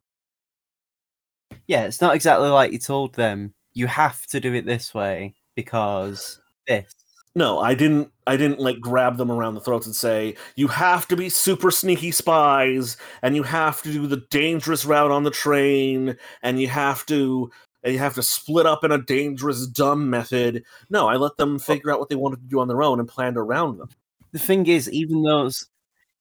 [1.68, 5.36] Yeah, it's not exactly like you told them you have to do it this way
[5.56, 6.94] because this.
[7.34, 8.12] No, I didn't.
[8.28, 11.72] I didn't like grab them around the throats and say you have to be super
[11.72, 16.68] sneaky spies, and you have to do the dangerous route on the train, and you
[16.68, 17.50] have to
[17.84, 20.64] and you have to split up in a dangerous, dumb method.
[20.90, 23.08] No, I let them figure out what they wanted to do on their own and
[23.08, 23.90] planned around them.
[24.34, 25.68] The thing is, even those,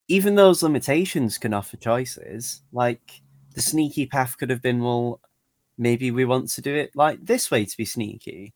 [0.09, 2.63] even those limitations can offer choices.
[2.73, 3.21] Like
[3.55, 5.21] the sneaky path could have been, well,
[5.81, 8.55] maybe we want to do it like this way to be sneaky.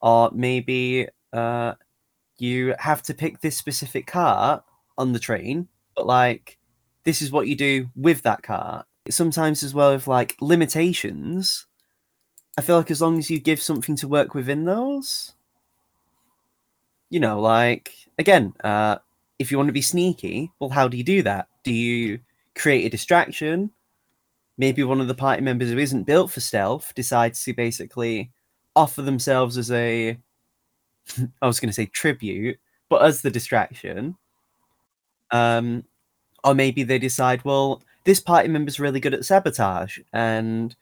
[0.00, 1.74] Or maybe uh,
[2.38, 4.62] you have to pick this specific car
[4.96, 6.58] on the train but like
[7.04, 8.84] this is what you do with that car.
[9.10, 11.66] Sometimes as well with like limitations
[12.58, 15.34] i feel like as long as you give something to work within those
[17.08, 18.96] you know like again uh
[19.38, 21.46] if you want to be sneaky well how do you do that?
[21.62, 22.18] Do you
[22.56, 23.70] create a distraction
[24.58, 28.30] maybe one of the party members who isn't built for stealth decides to basically
[28.76, 30.18] offer themselves as a
[31.42, 34.16] I was going to say tribute, but as the distraction.
[35.30, 35.84] Um,
[36.44, 40.74] or maybe they decide, well, this party member's really good at sabotage, and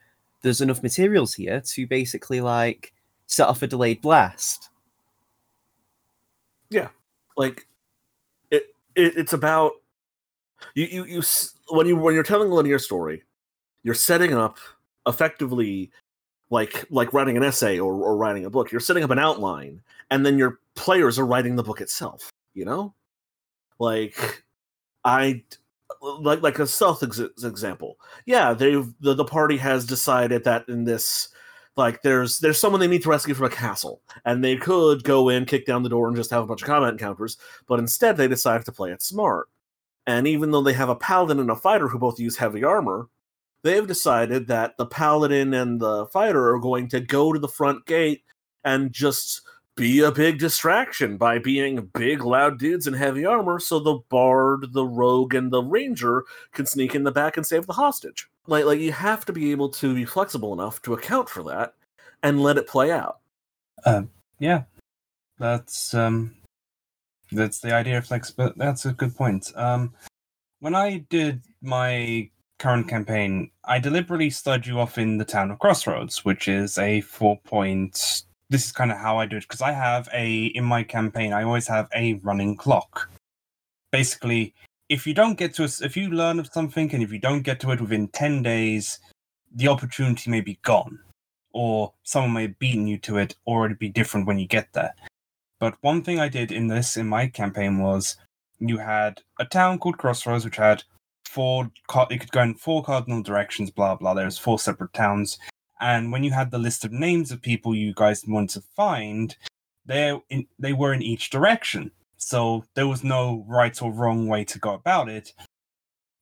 [0.43, 2.93] there's enough materials here to basically like
[3.27, 4.71] set off a delayed blast.
[6.71, 6.89] Yeah,
[7.37, 7.67] like
[8.51, 8.67] it.
[8.95, 9.73] it it's about
[10.75, 10.87] you.
[10.87, 11.23] You you
[11.71, 13.23] when you when you're telling a linear story,
[13.87, 14.59] you're setting up
[15.07, 15.92] effectively
[16.51, 18.72] like like writing an essay or, or writing a book.
[18.72, 22.64] You're setting up an outline and then your players are writing the book itself you
[22.64, 22.92] know?
[23.79, 24.42] Like
[25.05, 25.44] i
[26.01, 27.99] like like a self ex- example.
[28.25, 31.29] Yeah they've the, the party has decided that in this
[31.77, 35.29] like there's there's someone they need to rescue from a castle and they could go
[35.29, 37.37] in kick down the door and just have a bunch of combat encounters
[37.68, 39.49] but instead they decide to play it smart.
[40.09, 43.09] And even though they have a paladin and a fighter who both use heavy armor
[43.66, 47.85] they've decided that the paladin and the fighter are going to go to the front
[47.85, 48.22] gate
[48.64, 49.42] and just
[49.76, 54.72] be a big distraction by being big, loud dudes in heavy armor, so the bard,
[54.72, 58.29] the rogue, and the ranger can sneak in the back and save the hostage.
[58.46, 61.74] Like, like you have to be able to be flexible enough to account for that
[62.22, 63.18] and let it play out.
[63.85, 64.02] Uh,
[64.38, 64.62] yeah,
[65.38, 66.35] that's um,
[67.33, 68.59] that's the idea of flexibility.
[68.59, 69.52] That's a good point.
[69.57, 69.92] Um,
[70.61, 75.59] when I did my current campaign, I deliberately started you off in the town of
[75.59, 78.23] Crossroads, which is a four point.
[78.49, 81.33] This is kind of how I do it because I have a in my campaign.
[81.33, 83.11] I always have a running clock.
[83.90, 84.55] Basically,
[84.88, 87.42] if you don't get to us, if you learn of something and if you don't
[87.42, 89.01] get to it within ten days,
[89.55, 90.99] the opportunity may be gone,
[91.53, 94.73] or someone may have beaten you to it, or it'd be different when you get
[94.73, 94.95] there.
[95.59, 98.16] But one thing I did in this in my campaign was
[98.59, 100.85] you had a town called Crossroads, which had
[101.27, 101.71] four.
[102.11, 103.71] It could go in four cardinal directions.
[103.71, 104.15] Blah blah.
[104.15, 105.39] There's four separate towns,
[105.81, 109.37] and when you had the list of names of people you guys wanted to find,
[109.85, 110.19] they
[110.59, 111.91] they were in each direction.
[112.17, 115.33] So there was no right or wrong way to go about it.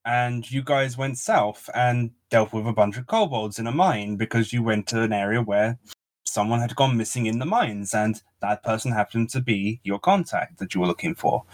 [0.06, 4.16] And you guys went south and dealt with a bunch of kobolds in a mine
[4.16, 5.78] because you went to an area where
[6.24, 10.58] someone had gone missing in the mines, and that person happened to be your contact
[10.58, 11.44] that you were looking for.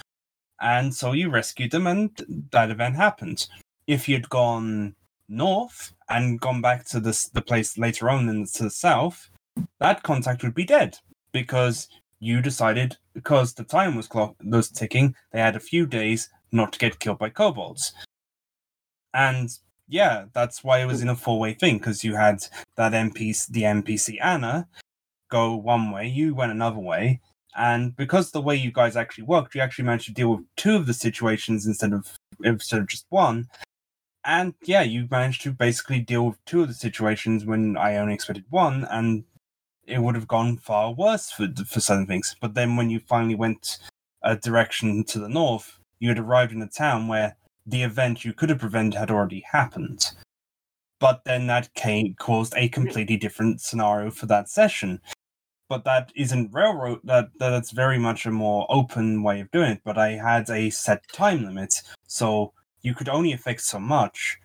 [0.60, 2.10] And so you rescued them, and
[2.52, 3.46] that event happened.
[3.86, 4.94] If you'd gone
[5.28, 9.30] north and gone back to this the place later on in to the south,
[9.78, 10.98] that contact would be dead
[11.32, 16.28] because you decided because the time was clock was ticking, they had a few days
[16.52, 17.94] not to get killed by kobolds.
[19.14, 19.50] And
[19.88, 22.44] yeah, that's why it was in a four way thing because you had
[22.76, 24.68] that NPC, the NPC Anna,
[25.30, 27.20] go one way, you went another way,
[27.56, 30.76] and because the way you guys actually worked, you actually managed to deal with two
[30.76, 33.48] of the situations instead of instead of just one.
[34.24, 38.14] And yeah, you managed to basically deal with two of the situations when I only
[38.14, 39.24] expected one, and
[39.86, 42.36] it would have gone far worse for for certain things.
[42.40, 43.78] But then when you finally went
[44.22, 47.36] a direction to the north, you had arrived in a town where
[47.66, 50.10] the event you could have prevented had already happened.
[50.98, 55.00] But then that came, caused a completely different scenario for that session.
[55.70, 56.98] But that isn't railroad.
[57.04, 59.80] That that's very much a more open way of doing it.
[59.84, 62.52] But I had a set time limit, so
[62.82, 64.36] you could only affect so much,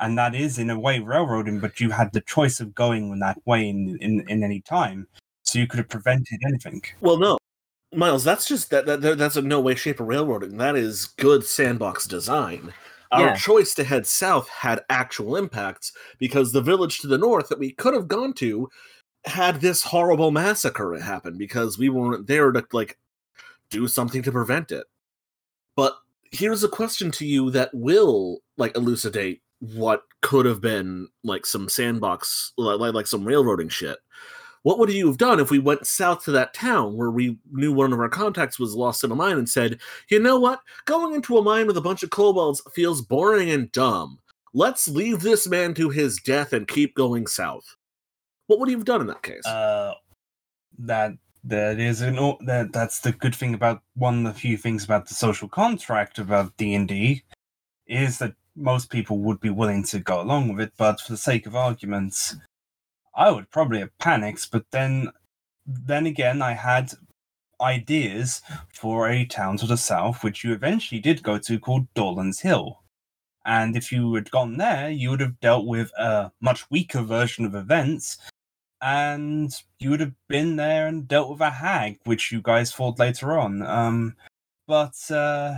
[0.00, 1.60] and that is in a way railroading.
[1.60, 5.08] But you had the choice of going in that way in in, in any time,
[5.44, 6.82] so you could have prevented anything.
[7.00, 7.38] Well, no,
[7.94, 10.58] Miles, that's just that, that that- that's a no way, shape, or railroading.
[10.58, 12.74] That is good sandbox design.
[13.12, 13.36] Our Yeah.
[13.36, 17.70] choice to head south had actual impacts because the village to the north that we
[17.72, 18.68] could have gone to
[19.26, 22.98] had this horrible massacre happen because we weren't there to like
[23.70, 24.86] do something to prevent it.
[25.74, 25.96] But
[26.30, 31.68] here's a question to you that will like elucidate what could have been like some
[31.68, 33.98] sandbox like like, some railroading shit
[34.66, 37.72] what would you have done if we went south to that town where we knew
[37.72, 39.78] one of our contacts was lost in a mine and said,
[40.10, 40.58] you know what?
[40.86, 44.18] Going into a mine with a bunch of kobolds feels boring and dumb.
[44.54, 47.75] Let's leave this man to his death and keep going south.
[48.46, 49.46] What would you have done in that case?
[49.46, 49.94] Uh,
[50.78, 51.12] that
[51.44, 55.08] that is an that that's the good thing about one of the few things about
[55.08, 57.22] the social contract about D and D
[57.86, 61.18] is that most people would be willing to go along with it, but for the
[61.18, 62.36] sake of arguments,
[63.14, 64.50] I would probably have panicked.
[64.50, 65.10] But then,
[65.66, 66.92] then again, I had
[67.60, 72.40] ideas for a town to the south, which you eventually did go to, called Dolan's
[72.40, 72.82] Hill.
[73.44, 77.44] And if you had gone there, you would have dealt with a much weaker version
[77.44, 78.18] of events
[78.80, 82.98] and you would have been there and dealt with a hag, which you guys fought
[82.98, 83.62] later on.
[83.62, 84.16] Um,
[84.66, 85.56] but uh,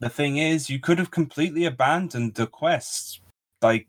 [0.00, 3.20] the thing is, you could have completely abandoned the quest.
[3.62, 3.86] Like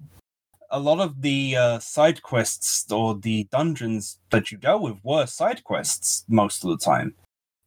[0.69, 5.25] a lot of the uh, side quests or the dungeons that you dealt with were
[5.25, 7.15] side quests most of the time,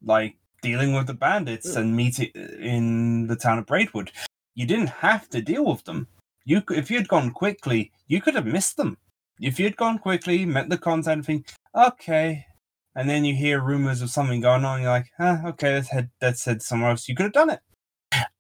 [0.05, 4.11] like dealing with the bandits and meeting in the town of Braidwood.
[4.55, 6.09] You didn't have to deal with them.
[6.45, 8.97] You, if you had gone quickly, you could have missed them
[9.41, 12.47] if you'd gone quickly, met the contact and think, okay,
[12.95, 16.11] and then you hear rumors of something going on, you're like, huh, okay, let's head
[16.21, 17.09] let's head somewhere else.
[17.09, 17.61] You could have done it.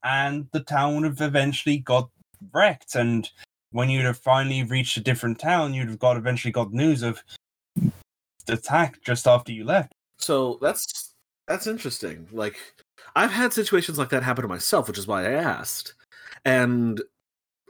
[0.03, 2.11] And the town would have eventually got
[2.53, 2.95] wrecked.
[2.95, 3.31] And
[3.71, 7.23] when you'd have finally reached a different town, you'd have got eventually got news of
[8.47, 9.93] the attack just after you left.
[10.19, 11.15] So that's
[11.47, 12.27] that's interesting.
[12.33, 12.57] Like
[13.15, 15.95] I've had situations like that happen to myself, which is why I asked.
[16.45, 17.01] And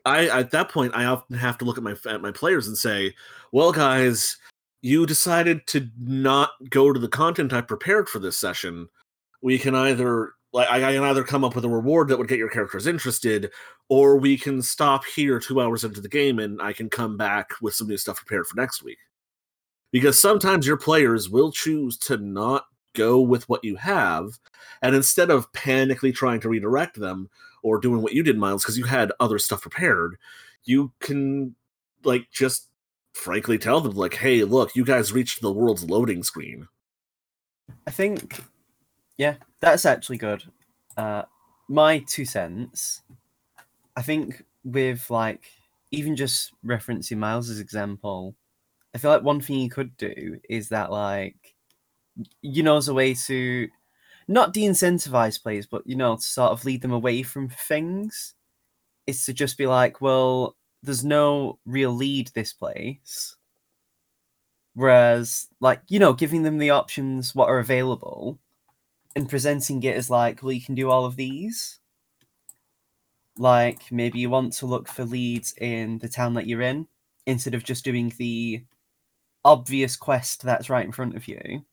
[0.04, 2.76] I at that point I often have to look at my at my players and
[2.76, 3.14] say,
[3.52, 4.36] "Well, guys,
[4.82, 8.88] you decided to not go to the content I prepared for this session.
[9.42, 12.38] We can either like I can either come up with a reward that would get
[12.38, 13.50] your characters interested,
[13.88, 17.50] or we can stop here two hours into the game and I can come back
[17.60, 18.98] with some new stuff prepared for next week."
[19.92, 24.38] Because sometimes your players will choose to not go with what you have,
[24.82, 27.28] and instead of panically trying to redirect them
[27.62, 30.16] or doing what you did, Miles, because you had other stuff prepared,
[30.64, 31.54] you can
[32.04, 32.68] like just
[33.12, 36.68] frankly tell them like, "Hey, look, you guys reached the world's loading screen."
[37.86, 38.40] I think,
[39.16, 40.44] yeah, that's actually good.
[40.96, 41.22] Uh,
[41.68, 43.02] my two cents.
[43.96, 45.50] I think with like
[45.90, 48.34] even just referencing Miles's example,
[48.94, 51.54] I feel like one thing you could do is that like,
[52.42, 53.68] you know, as a way to
[54.28, 58.34] not de-incentivize players, but you know, to sort of lead them away from things,
[59.06, 63.36] is to just be like, well, there's no real lead this place.
[64.74, 68.38] Whereas, like, you know, giving them the options what are available
[69.16, 71.80] and presenting it as like, well, you can do all of these.
[73.38, 76.86] Like maybe you want to look for leads in the town that you're in
[77.26, 78.64] instead of just doing the
[79.44, 81.64] obvious quest that's right in front of you.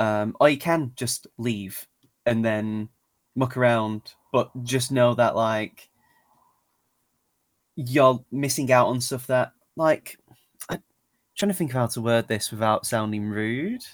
[0.00, 1.86] Um, or you can just leave
[2.26, 2.88] and then
[3.36, 5.88] muck around, but just know that like
[7.76, 10.18] you're missing out on stuff that like
[10.68, 10.82] I'm
[11.36, 13.84] trying to think of how to word this without sounding rude.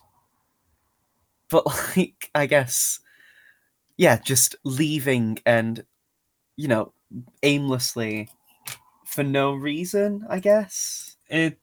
[1.50, 3.00] But like I guess
[3.96, 5.84] yeah, just leaving and
[6.56, 6.92] you know,
[7.42, 8.28] aimlessly
[9.04, 11.16] for no reason, I guess.
[11.28, 11.58] It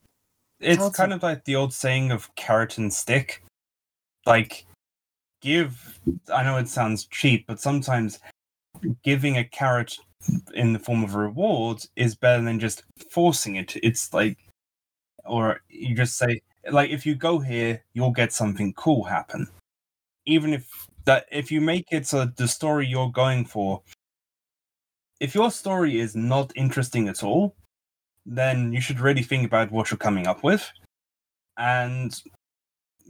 [0.59, 3.42] it's kind of like the old saying of carrot and stick.
[4.25, 4.65] Like
[5.41, 5.99] give
[6.33, 8.19] I know it sounds cheap, but sometimes
[9.03, 9.97] giving a carrot
[10.53, 13.75] in the form of a reward is better than just forcing it.
[13.83, 14.37] It's like
[15.25, 19.47] or you just say like if you go here, you'll get something cool happen.
[20.25, 20.67] Even if
[21.05, 23.81] that if you make it so the story you're going for
[25.19, 27.55] if your story is not interesting at all,
[28.25, 30.69] then you should really think about what you're coming up with.
[31.57, 32.13] And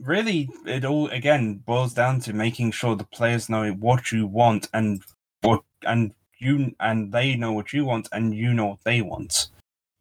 [0.00, 4.68] really, it all again boils down to making sure the players know what you want
[4.72, 5.02] and
[5.42, 9.48] what and you and they know what you want and you know what they want.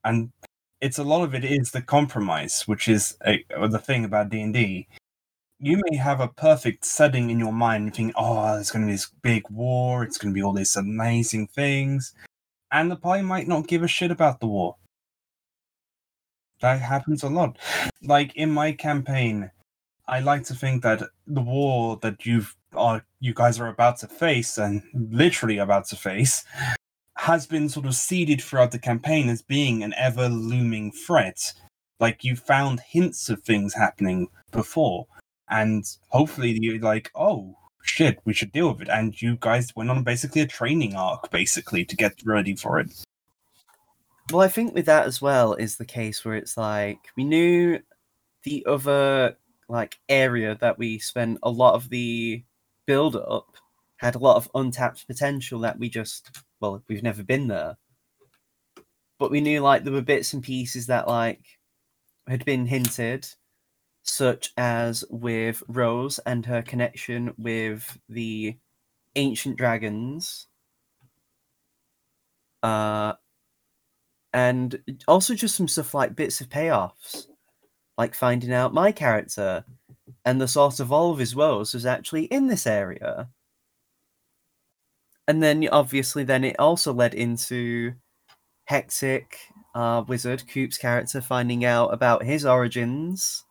[0.03, 0.31] And
[0.81, 4.41] it's a lot of it is the compromise, which is a, the thing about D
[4.41, 4.87] and D.
[5.59, 8.87] You may have a perfect setting in your mind, and think, "Oh, there's going to
[8.87, 10.03] be this big war.
[10.03, 12.13] It's going to be all these amazing things,"
[12.71, 14.75] and the party might not give a shit about the war.
[16.59, 17.57] That happens a lot.
[18.01, 19.51] Like in my campaign,
[20.07, 24.07] I like to think that the war that you've are you guys are about to
[24.07, 26.43] face and literally about to face
[27.17, 31.53] has been sort of seeded throughout the campaign as being an ever looming threat.
[31.99, 35.07] Like you found hints of things happening before,
[35.49, 38.89] and hopefully you're like, oh shit, we should deal with it.
[38.89, 42.91] And you guys went on basically a training arc, basically, to get ready for it.
[44.31, 47.79] Well, I think with that as well is the case where it's like we knew
[48.43, 49.37] the other
[49.74, 52.43] like area that we spent a lot of the
[52.86, 53.57] build up
[53.97, 57.78] had a lot of untapped potential that we just well we've never been there.
[59.19, 61.43] But we knew like there were bits and pieces that like
[62.28, 63.28] had been hinted,
[64.03, 68.57] such as with Rose and her connection with the
[69.15, 70.47] ancient dragons.
[72.61, 73.13] Uh
[74.34, 77.28] and also just some stuff like bits of payoffs,
[77.97, 79.63] like finding out my character
[80.25, 83.29] and the source of all of his woes was actually in this area.
[85.27, 87.93] And then obviously, then it also led into
[88.65, 89.37] Hectic,
[89.73, 93.45] uh, Wizard, Coop's character, finding out about his origins.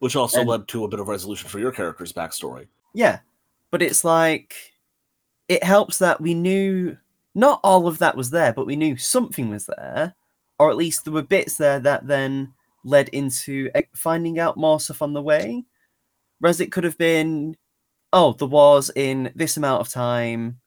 [0.00, 2.68] which also And- led to a bit of resolution for your character's backstory.
[2.94, 3.18] Yeah,
[3.72, 4.54] but it's like
[5.48, 6.96] it helps that we knew
[7.34, 10.14] not all of that was there, but we knew something was there,
[10.56, 12.54] or at least there were bits there that then
[12.84, 15.64] led into finding out more stuff on the way.
[16.40, 17.56] Whereas it could have been,
[18.12, 20.60] oh, the war's in this amount of time,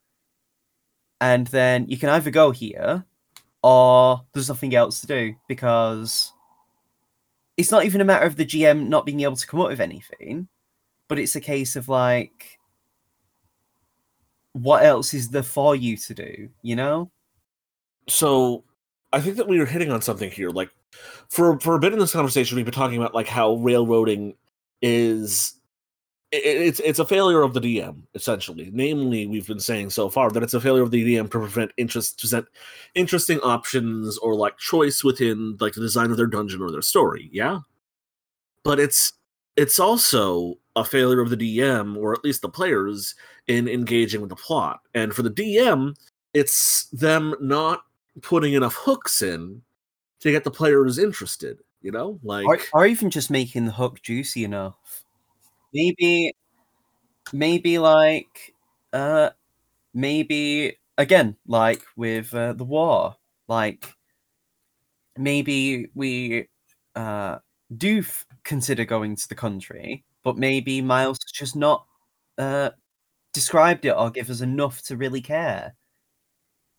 [1.22, 3.06] and then you can either go here,
[3.64, 6.34] or there's nothing else to do because
[7.58, 9.82] it's not even a matter of the GM not being able to come up with
[9.82, 10.48] anything
[11.08, 12.58] but it's a case of like
[14.54, 17.12] what else is there for you to do you know
[18.08, 18.64] So
[19.14, 20.50] I think that we were hitting on something here.
[20.50, 20.70] Like
[21.30, 24.36] for for a bit in this conversation, we've been talking about like how railroading
[24.82, 25.54] is
[26.34, 28.70] i- i- it's it's a failure of the DM essentially.
[28.74, 31.72] Namely, we've been saying so far that it's a failure of the DM to prevent
[31.78, 32.46] interest to present
[32.96, 37.30] interesting options or like choice within like the design of their dungeon or their story.
[37.32, 37.60] Yeah,
[38.64, 39.14] but it's
[39.58, 43.14] it's also a failure of the DM or at least the players
[43.48, 44.80] in engaging with the plot.
[44.94, 45.94] And for the DM,
[46.34, 47.84] it's them not
[48.22, 49.62] putting enough hooks in
[50.22, 51.60] to get the players interested.
[51.82, 54.76] You know, like or, or even just making the hook juicy enough
[55.74, 56.34] maybe
[57.34, 58.54] maybe like
[58.94, 59.30] uh
[59.94, 63.16] maybe again like with uh, the war
[63.48, 63.96] like
[65.18, 66.48] maybe we
[66.96, 67.38] uh
[67.78, 71.86] do f- consider going to the country but maybe miles just not
[72.38, 72.70] uh
[73.34, 75.76] described it or give us enough to really care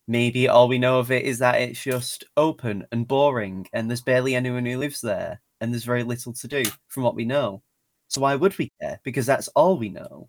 [0.07, 4.01] maybe all we know of it is that it's just open and boring and there's
[4.01, 7.61] barely anyone who lives there and there's very little to do from what we know
[8.09, 10.27] so why would we care because that's all we know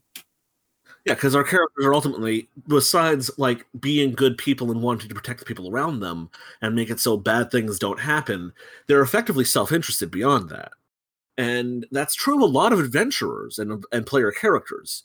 [1.04, 5.38] yeah, because our characters are ultimately, besides like being good people and wanting to protect
[5.38, 6.30] the people around them
[6.62, 8.52] and make it so bad things don't happen,
[8.86, 10.72] they're effectively self-interested beyond that.
[11.36, 15.02] And that's true of a lot of adventurers and, and player characters.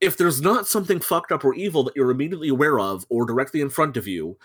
[0.00, 3.60] If there's not something fucked up or evil that you're immediately aware of or directly
[3.60, 4.36] in front of you,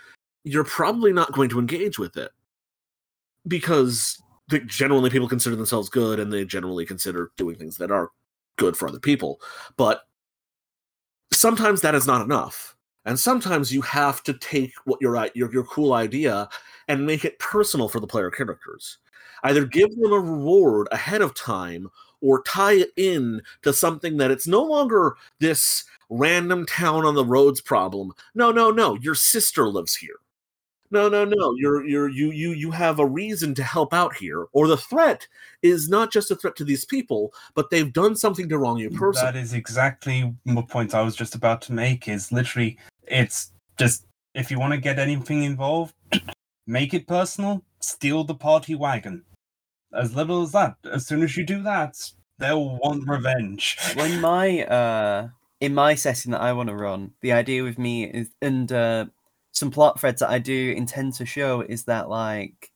[0.44, 2.32] you're probably not going to engage with it.
[3.48, 4.22] Because
[4.66, 8.12] generally people consider themselves good and they generally consider doing things that are
[8.58, 9.42] good for other people.
[9.78, 10.02] But
[11.34, 12.76] sometimes that is not enough.
[13.06, 16.48] And sometimes you have to take what your your your cool idea
[16.88, 19.00] and make it personal for the player characters.
[19.44, 21.90] Either give them a reward ahead of time
[22.22, 27.26] or tie it in to something that it's no longer this random town on the
[27.26, 28.14] roads problem.
[28.36, 28.96] No, no, no.
[28.96, 30.16] Your sister lives here.
[30.92, 31.56] No, no, no.
[31.58, 35.26] You're you're you you you have a reason to help out here, or the threat
[35.62, 38.90] is not just a threat to these people, but they've done something to wrong you
[38.90, 39.32] personally.
[39.32, 42.10] That is exactly the point I was just about to make.
[42.10, 44.06] Is literally, it's just
[44.36, 45.96] if you want to get anything involved,
[46.68, 47.64] make it personal.
[47.80, 49.24] Steal the party wagon.
[49.94, 50.76] As little as that.
[50.92, 51.98] As soon as you do that,
[52.40, 53.78] they'll want revenge.
[53.96, 55.30] When my uh
[55.60, 59.06] in my setting that I want to run, the idea with me is and uh
[59.52, 62.72] some plot threads that I do intend to show is that like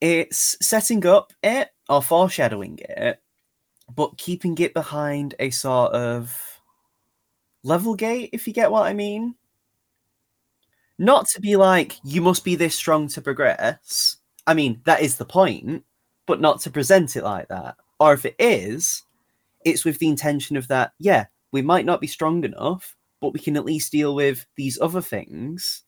[0.00, 3.20] it's setting up it or foreshadowing it,
[3.94, 6.60] but keeping it behind a sort of
[7.62, 9.34] level gate, if you get what I mean.
[10.98, 14.19] Not to be like, you must be this strong to progress.
[14.46, 15.84] I mean, that is the point,
[16.26, 17.76] but not to present it like that.
[17.98, 19.02] Or if it is,
[19.64, 23.40] it's with the intention of that, yeah, we might not be strong enough, but we
[23.40, 25.84] can at least deal with these other things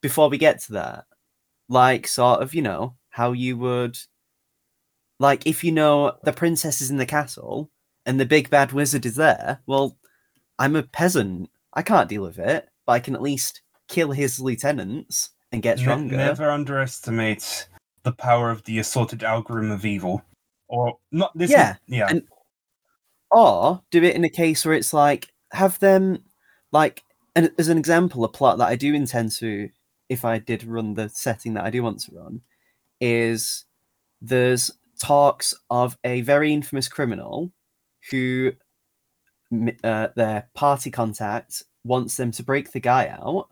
[0.00, 1.04] before we get to that.
[1.68, 3.98] Like, sort of, you know, how you would.
[5.18, 7.70] Like, if you know the princess is in the castle
[8.04, 9.96] and the big bad wizard is there, well,
[10.58, 11.50] I'm a peasant.
[11.72, 15.78] I can't deal with it, but I can at least kill his lieutenants and get
[15.78, 16.16] stronger.
[16.16, 17.68] Never underestimate
[18.06, 20.22] the power of the assorted algorithm of evil.
[20.68, 21.72] Or not this yeah.
[21.72, 22.06] Is, yeah.
[22.08, 22.22] And,
[23.32, 26.22] or do it in a case where it's like have them
[26.70, 27.02] like
[27.34, 29.68] and as an example, a plot that I do intend to,
[30.08, 32.40] if I did run the setting that I do want to run,
[33.00, 33.66] is
[34.22, 37.52] there's talks of a very infamous criminal
[38.10, 38.52] who
[39.84, 43.48] uh, their party contact wants them to break the guy out.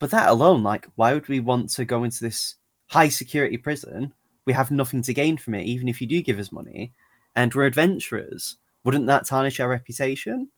[0.00, 2.56] But that alone, like, why would we want to go into this
[2.90, 4.12] high security prison?
[4.46, 6.92] We have nothing to gain from it, even if you do give us money,
[7.36, 8.56] and we're adventurers.
[8.84, 10.48] Wouldn't that tarnish our reputation?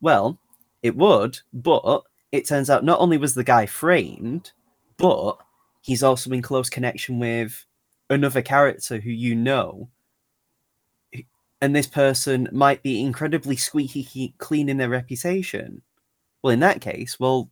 [0.00, 0.38] Well,
[0.82, 4.52] it would, but it turns out not only was the guy framed,
[4.96, 5.36] but
[5.82, 7.66] he's also in close connection with
[8.08, 9.90] another character who you know.
[11.60, 15.82] And this person might be incredibly squeaky clean in their reputation.
[16.42, 17.50] Well, in that case, well,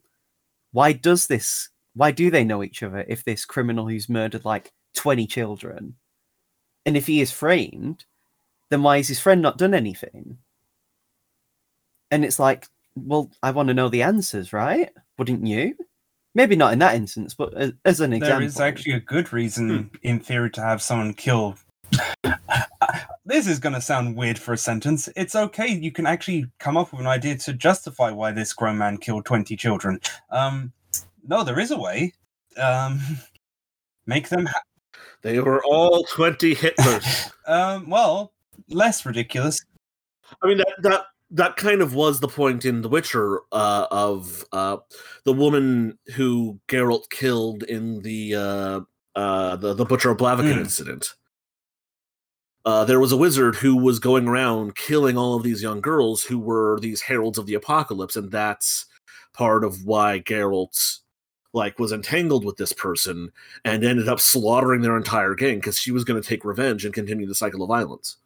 [0.73, 1.71] why does this?
[1.97, 5.95] Why do they know each other if this criminal who's murdered like 20 children?
[6.85, 8.05] And if he is framed,
[8.69, 10.37] then why has his friend not done anything?
[12.11, 14.91] And it's like, well, I want to know the answers, right?
[15.17, 15.75] Wouldn't you?
[16.35, 18.41] Maybe not in that instance, but as, as an example.
[18.41, 19.97] There is actually a good reason, hmm.
[20.03, 21.57] in theory, to have someone kill.
[23.25, 25.09] this is going to sound weird for a sentence.
[25.17, 25.69] It's okay.
[25.69, 29.25] You can actually come up with an idea to justify why this grown man killed
[29.25, 29.99] 20 children.
[30.31, 30.75] Um,
[31.27, 32.12] no, there is a way.
[32.57, 33.01] Um,
[34.07, 34.47] make them.
[34.47, 34.62] Ha-
[35.22, 37.33] they were all 20 Hitlers.
[37.47, 38.33] um, well,
[38.68, 39.59] less ridiculous.
[40.43, 44.45] I mean, that, that that kind of was the point in The Witcher uh, of
[44.53, 44.79] uh,
[45.24, 48.81] the woman who Geralt killed in the uh,
[49.18, 50.61] uh the, the Butcher of Blaviken mm.
[50.61, 51.14] incident.
[52.64, 56.24] Uh, there was a wizard who was going around killing all of these young girls
[56.24, 58.87] who were these heralds of the apocalypse, and that's
[59.33, 60.99] part of why Geralt
[61.53, 63.33] like was entangled with this person
[63.65, 66.95] and ended up slaughtering their entire gang because she was going to take revenge and
[66.95, 68.17] continue the cycle of violence.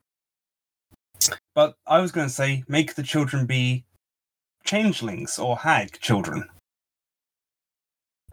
[1.55, 3.85] But I was going to say, make the children be
[4.64, 6.49] changelings or hag children.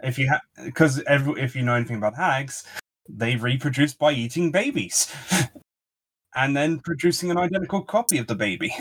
[0.03, 2.63] If you have, because if you know anything about hags,
[3.09, 5.11] they reproduce by eating babies,
[6.35, 8.73] and then producing an identical copy of the baby.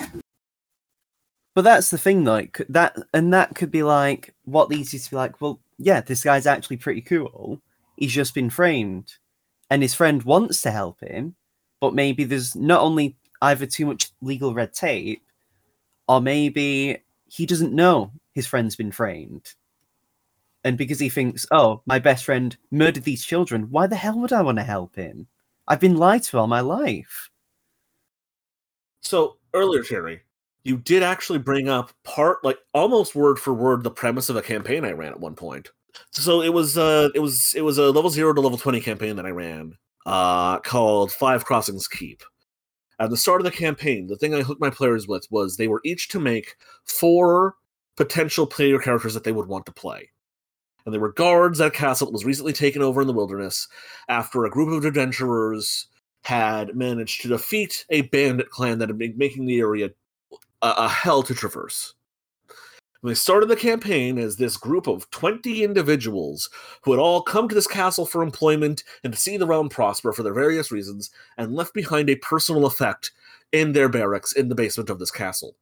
[1.54, 5.10] But that's the thing, like that, and that could be like what leads you to
[5.10, 7.60] be like, well, yeah, this guy's actually pretty cool.
[7.96, 9.14] He's just been framed,
[9.70, 11.34] and his friend wants to help him,
[11.80, 15.22] but maybe there's not only either too much legal red tape
[16.08, 19.54] or maybe he doesn't know his friend's been framed.
[20.64, 24.32] And because he thinks, oh, my best friend murdered these children, why the hell would
[24.32, 25.26] I want to help him?
[25.68, 27.30] I've been lied to all my life.
[29.00, 30.22] So earlier, Terry,
[30.66, 34.42] you did actually bring up part, like almost word for word, the premise of a
[34.42, 35.70] campaign I ran at one point.
[36.10, 39.16] So it was, uh, it was, it was a level zero to level twenty campaign
[39.16, 39.76] that I ran.
[40.06, 42.22] uh, called Five Crossings Keep.
[42.98, 45.68] At the start of the campaign, the thing I hooked my players with was they
[45.68, 46.54] were each to make
[46.84, 47.56] four
[47.96, 50.08] potential player characters that they would want to play.
[50.86, 53.68] And they were guards at a castle that was recently taken over in the wilderness
[54.08, 55.88] after a group of adventurers
[56.22, 59.90] had managed to defeat a bandit clan that had been making the area
[60.62, 61.94] a, a hell to traverse.
[63.02, 66.48] And they started the campaign as this group of 20 individuals
[66.82, 70.12] who had all come to this castle for employment and to see the realm prosper
[70.12, 73.12] for their various reasons, and left behind a personal effect
[73.52, 75.56] in their barracks in the basement of this castle.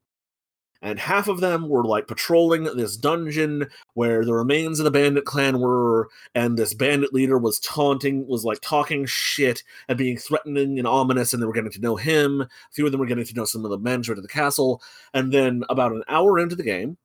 [0.85, 5.24] And half of them were like patrolling this dungeon where the remains of the bandit
[5.24, 10.78] clan were, and this bandit leader was taunting, was like talking shit and being threatening
[10.78, 12.43] and ominous, and they were getting to know him.
[12.43, 14.82] A few of them were getting to know some of the management of the castle.
[15.14, 16.99] And then about an hour into the game,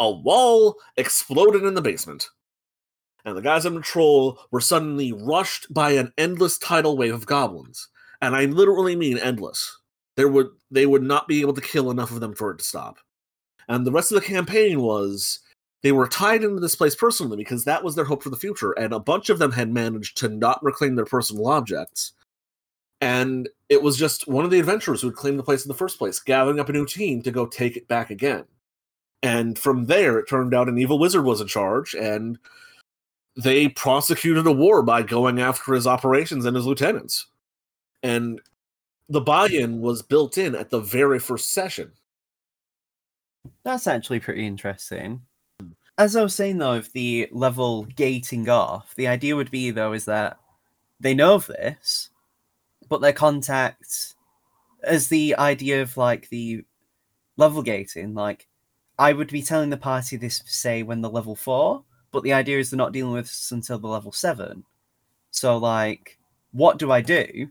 [0.00, 2.28] a wall exploded in the basement.
[3.24, 7.86] And the guys on patrol were suddenly rushed by an endless tidal wave of goblins.
[8.20, 9.77] And I literally mean endless.
[10.18, 12.64] There would they would not be able to kill enough of them for it to
[12.64, 12.98] stop.
[13.68, 15.38] And the rest of the campaign was
[15.84, 18.72] they were tied into this place personally because that was their hope for the future.
[18.72, 22.14] And a bunch of them had managed to not reclaim their personal objects.
[23.00, 25.74] And it was just one of the adventurers who had claimed the place in the
[25.74, 28.44] first place, gathering up a new team to go take it back again.
[29.22, 32.40] And from there, it turned out an evil wizard was in charge, and
[33.36, 37.28] they prosecuted a war by going after his operations and his lieutenants.
[38.02, 38.40] And
[39.08, 41.92] the buy in was built in at the very first session.
[43.64, 45.22] That's actually pretty interesting.
[45.96, 49.92] As I was saying though, of the level gating off, the idea would be though
[49.92, 50.38] is that
[51.00, 52.10] they know of this,
[52.88, 54.14] but their contact
[54.84, 56.64] as the idea of like the
[57.36, 58.46] level gating, like
[58.98, 62.58] I would be telling the party this say when the level four, but the idea
[62.58, 64.64] is they're not dealing with this until the level seven.
[65.30, 66.18] So like,
[66.52, 67.50] what do I do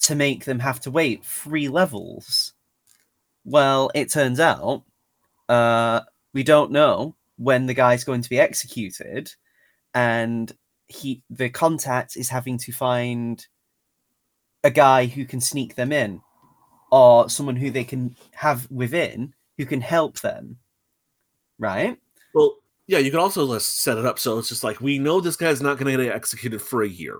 [0.00, 2.52] to make them have to wait three levels?
[3.44, 4.84] Well, it turns out
[5.48, 6.00] uh,
[6.32, 9.32] we don't know when the guy's going to be executed,
[9.94, 10.52] and
[10.86, 13.46] he the contact is having to find
[14.64, 16.20] a guy who can sneak them in,
[16.90, 20.58] or someone who they can have within who can help them.
[21.58, 21.98] Right?
[22.34, 25.36] Well, yeah, you can also set it up so it's just like we know this
[25.36, 27.18] guy's not going to get executed for a year.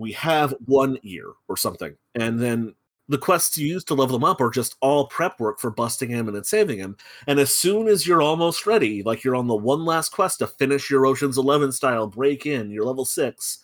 [0.00, 2.74] We have one year or something, and then
[3.10, 6.08] the quests you use to level them up are just all prep work for busting
[6.08, 6.96] him and then saving him.
[7.26, 10.46] And as soon as you're almost ready, like you're on the one last quest to
[10.46, 13.58] finish your Ocean's Eleven style break in, you're level six,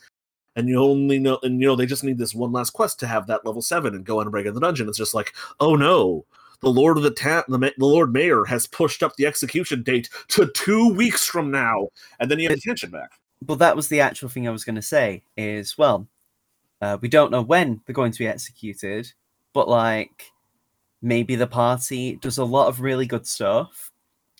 [0.57, 3.07] and you only know, and you know they just need this one last quest to
[3.07, 4.89] have that level seven and go and break in the dungeon.
[4.89, 6.25] It's just like, oh no,
[6.61, 9.81] the Lord of the Ta- the, Ma- the Lord Mayor has pushed up the execution
[9.81, 11.87] date to two weeks from now,
[12.19, 13.11] and then you have attention back.
[13.45, 15.23] Well, that was the actual thing I was going to say.
[15.37, 16.07] Is well,
[16.81, 19.11] uh, we don't know when they're going to be executed,
[19.53, 20.31] but like
[21.01, 23.91] maybe the party does a lot of really good stuff.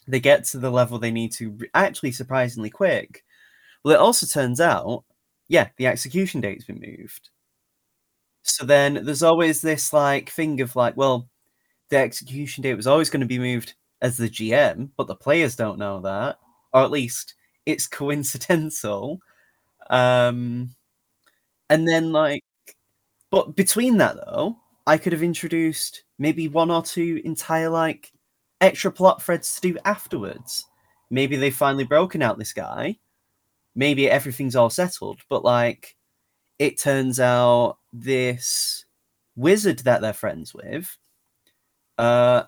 [0.07, 3.23] They get to the level they need to re- actually surprisingly quick.
[3.83, 5.03] Well, it also turns out,
[5.47, 7.29] yeah, the execution date's been moved.
[8.43, 11.27] So then there's always this like thing of like, well,
[11.89, 15.55] the execution date was always going to be moved as the GM, but the players
[15.55, 16.39] don't know that,
[16.73, 17.35] or at least
[17.65, 19.19] it's coincidental.
[19.89, 20.71] Um,
[21.70, 22.43] and then like,
[23.32, 28.11] but between that though, I could have introduced maybe one or two entire like
[28.61, 30.65] extra plot threads to do afterwards.
[31.09, 32.97] Maybe they've finally broken out this guy.
[33.76, 35.95] Maybe everything's all settled, but like,
[36.59, 38.86] it turns out this
[39.36, 40.97] wizard that they're friends with
[41.97, 42.43] uh,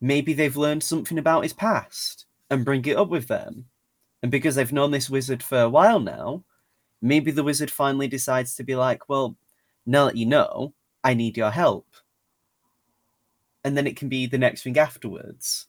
[0.00, 3.66] maybe they've learned something about his past and bring it up with them.
[4.22, 6.44] And because they've known this wizard for a while now,
[7.04, 9.36] maybe the wizard finally decides to be like, well,
[9.84, 10.72] now that you know,
[11.04, 11.86] I need your help.
[13.62, 15.66] And then it can be the next thing afterwards.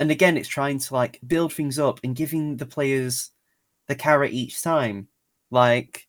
[0.00, 3.30] And again, it's trying to like build things up and giving the players
[3.86, 5.06] the carrot each time.
[5.50, 6.08] Like,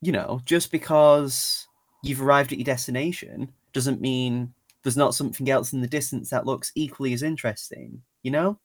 [0.00, 1.68] you know, just because
[2.02, 4.52] you've arrived at your destination doesn't mean
[4.82, 8.58] there's not something else in the distance that looks equally as interesting, you know?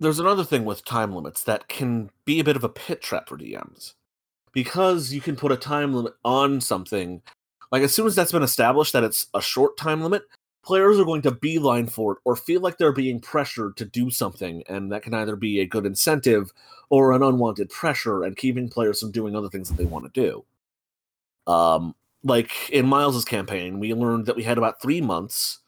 [0.00, 3.28] There's another thing with time limits that can be a bit of a pit trap
[3.28, 3.94] for DMs.
[4.52, 7.22] Because you can put a time limit on something,
[7.70, 10.22] like as soon as that's been established that it's a short time limit,
[10.64, 14.10] players are going to beeline for it or feel like they're being pressured to do
[14.10, 16.52] something, and that can either be a good incentive
[16.90, 20.20] or an unwanted pressure and keeping players from doing other things that they want to
[20.20, 20.44] do.
[21.52, 25.60] Um, like in Miles's campaign, we learned that we had about three months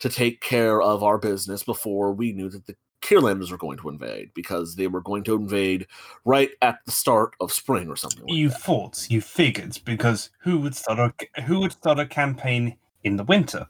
[0.00, 3.88] to take care of our business before we knew that the Kierlanders were going to
[3.88, 5.86] invade because they were going to invade
[6.24, 8.24] right at the start of spring or something.
[8.24, 8.60] Like you that.
[8.60, 13.24] thought, you figured, because who would start a who would start a campaign in the
[13.24, 13.66] winter?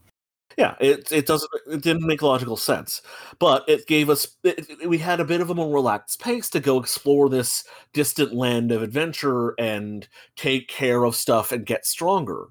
[0.57, 3.03] Yeah, it it doesn't it didn't make logical sense,
[3.39, 6.51] but it gave us it, it- we had a bit of a more relaxed pace
[6.51, 11.87] to go explore this distant land of adventure and take care of stuff and get
[11.87, 12.49] stronger.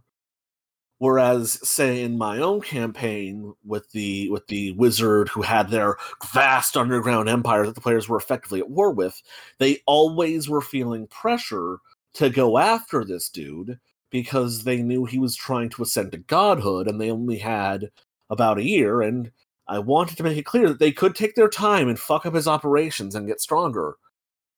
[1.00, 5.98] Whereas, say in my own campaign with the with the wizard who had their
[6.34, 9.22] vast underground empire that the players were effectively at war with,
[9.60, 11.78] they always were feeling pressure
[12.16, 13.80] to go after this dude
[14.10, 17.92] because they knew he was trying to ascend to godhood and they only had
[18.30, 19.32] about a year and
[19.68, 22.34] I wanted to make it clear that they could take their time and fuck up
[22.34, 23.98] his operations and get stronger.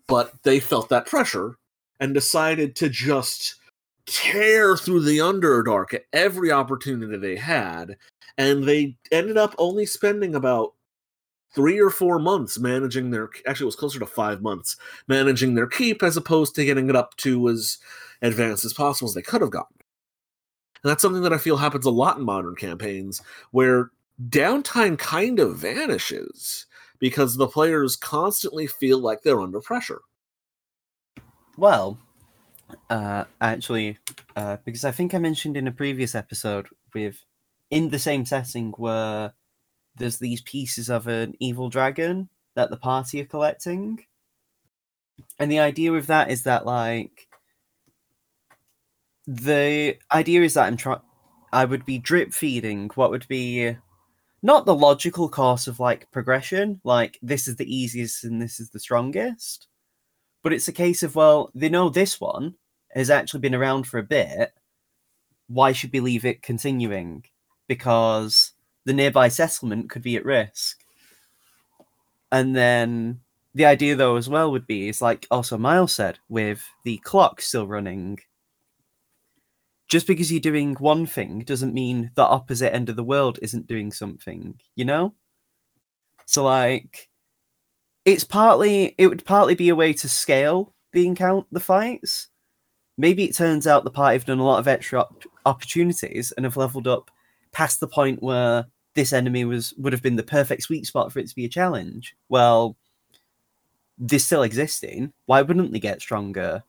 [0.07, 1.57] But they felt that pressure
[1.99, 3.55] and decided to just
[4.10, 7.97] tear through the Underdark at every opportunity they had.
[8.38, 10.74] And they ended up only spending about
[11.53, 15.66] three or four months managing their actually it was closer to five months managing their
[15.66, 17.80] keep as opposed to getting it up to as
[18.22, 19.76] advanced as possible as they could have gotten.
[20.84, 23.91] And that's something that I feel happens a lot in modern campaigns where
[24.30, 26.68] downtime kind of vanishes
[26.99, 30.01] because the players constantly feel like they're under pressure.
[31.57, 31.97] Well,
[32.89, 33.97] uh, actually,
[34.36, 37.24] uh, because I think I mentioned in a previous episode with
[37.70, 39.34] in the same setting where
[39.95, 44.05] there's these pieces of an evil dragon that the party are collecting.
[45.38, 47.28] And the idea with that is that like
[49.28, 51.01] the idea is that I'm trying
[51.51, 53.76] I would be drip feeding what would be
[54.41, 58.70] not the logical course of like progression, like this is the easiest and this is
[58.70, 59.68] the strongest.
[60.41, 62.55] But it's a case of, well, they know this one
[62.93, 64.53] has actually been around for a bit.
[65.47, 67.25] Why should we leave it continuing?
[67.67, 68.53] Because
[68.85, 70.83] the nearby settlement could be at risk.
[72.31, 73.19] And then
[73.53, 77.41] the idea, though, as well, would be is like also Miles said, with the clock
[77.41, 78.19] still running.
[79.87, 83.67] Just because you're doing one thing doesn't mean the opposite end of the world isn't
[83.67, 85.15] doing something, you know?
[86.25, 87.09] So, like,
[88.06, 92.28] it's partly it would partly be a way to scale the encounter the fights.
[92.97, 96.45] Maybe it turns out the party have done a lot of extra op- opportunities and
[96.45, 97.10] have leveled up
[97.52, 101.20] past the point where this enemy was would have been the perfect sweet spot for
[101.20, 102.16] it to be a challenge.
[102.28, 102.76] Well,
[103.97, 105.14] they're still existing.
[105.26, 106.64] Why wouldn't they get stronger?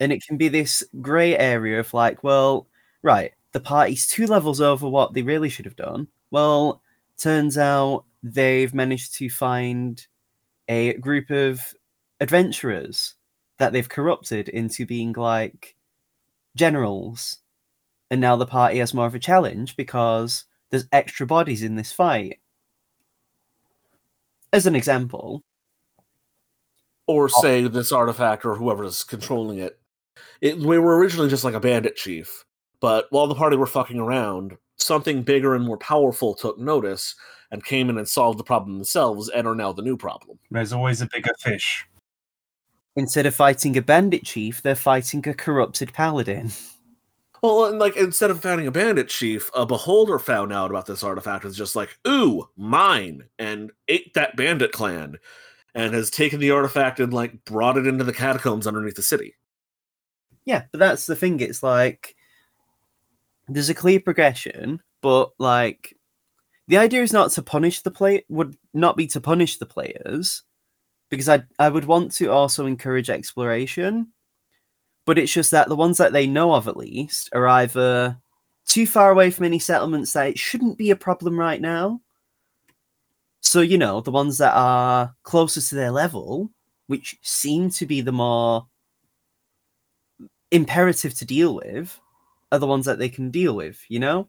[0.00, 2.66] And it can be this grey area of like, well,
[3.02, 6.08] right, the party's two levels over what they really should have done.
[6.30, 6.82] Well,
[7.16, 10.04] turns out they've managed to find
[10.66, 11.60] a group of
[12.20, 13.14] adventurers
[13.58, 15.76] that they've corrupted into being like
[16.56, 17.38] generals.
[18.10, 21.92] And now the party has more of a challenge because there's extra bodies in this
[21.92, 22.38] fight.
[24.52, 25.42] As an example,
[27.06, 29.78] Or say this artifact or whoever's controlling it.
[30.40, 30.58] it.
[30.58, 32.44] We were originally just like a bandit chief,
[32.80, 37.14] but while the party were fucking around, something bigger and more powerful took notice
[37.50, 40.38] and came in and solved the problem themselves and are now the new problem.
[40.50, 41.86] There's always a bigger fish.
[42.96, 46.50] instead of fighting a bandit chief, they're fighting a corrupted paladin.
[47.42, 51.02] Well, and like instead of finding a bandit chief, a beholder found out about this
[51.02, 55.18] artifact and is just like, ooh, mine, and ate that bandit clan,
[55.74, 59.34] and has taken the artifact and like brought it into the catacombs underneath the city.
[60.46, 61.40] Yeah, but that's the thing.
[61.40, 62.13] It's like
[63.48, 65.96] there's a clear progression, but like
[66.68, 70.42] the idea is not to punish the play would not be to punish the players
[71.10, 74.08] because I I would want to also encourage exploration,
[75.04, 78.16] but it's just that the ones that they know of at least are either
[78.66, 82.00] too far away from any settlements that it shouldn't be a problem right now.
[83.42, 86.50] So you know the ones that are closest to their level,
[86.86, 88.66] which seem to be the more
[90.50, 92.00] imperative to deal with
[92.54, 94.28] are the ones that they can deal with, you know?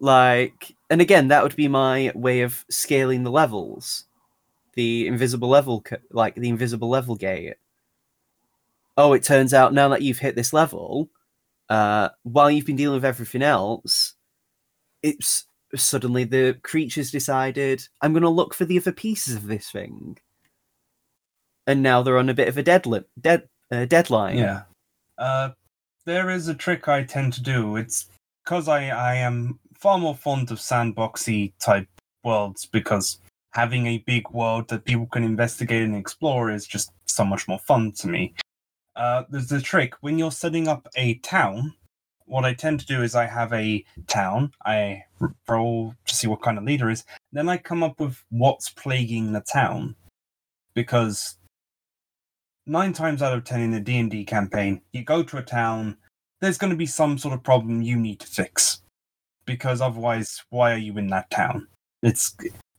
[0.00, 4.04] Like, and again, that would be my way of scaling the levels.
[4.74, 7.54] The invisible level, like the invisible level gate.
[8.96, 11.10] Oh, it turns out now that you've hit this level,
[11.68, 14.14] uh, while you've been dealing with everything else,
[15.02, 19.70] it's suddenly the creatures decided, I'm going to look for the other pieces of this
[19.70, 20.18] thing.
[21.66, 23.04] And now they're on a bit of a deadline.
[23.20, 24.38] Dead, uh, deadline.
[24.38, 24.62] Yeah.
[25.16, 25.50] Uh,
[26.04, 27.76] there is a trick I tend to do.
[27.76, 28.06] It's
[28.44, 31.88] because I, I am far more fond of sandboxy type
[32.22, 33.18] worlds because
[33.50, 37.58] having a big world that people can investigate and explore is just so much more
[37.58, 38.34] fun to me.
[38.96, 41.74] Uh, there's a trick when you're setting up a town
[42.26, 45.04] what I tend to do is I have a town, I
[45.48, 49.32] roll to see what kind of leader is, then I come up with what's plaguing
[49.32, 49.94] the town.
[50.74, 51.36] Because
[52.66, 55.96] nine times out of ten in a D&D campaign, you go to a town,
[56.40, 58.80] there's going to be some sort of problem you need to fix.
[59.46, 61.68] Because otherwise, why are you in that town?
[62.02, 62.36] It's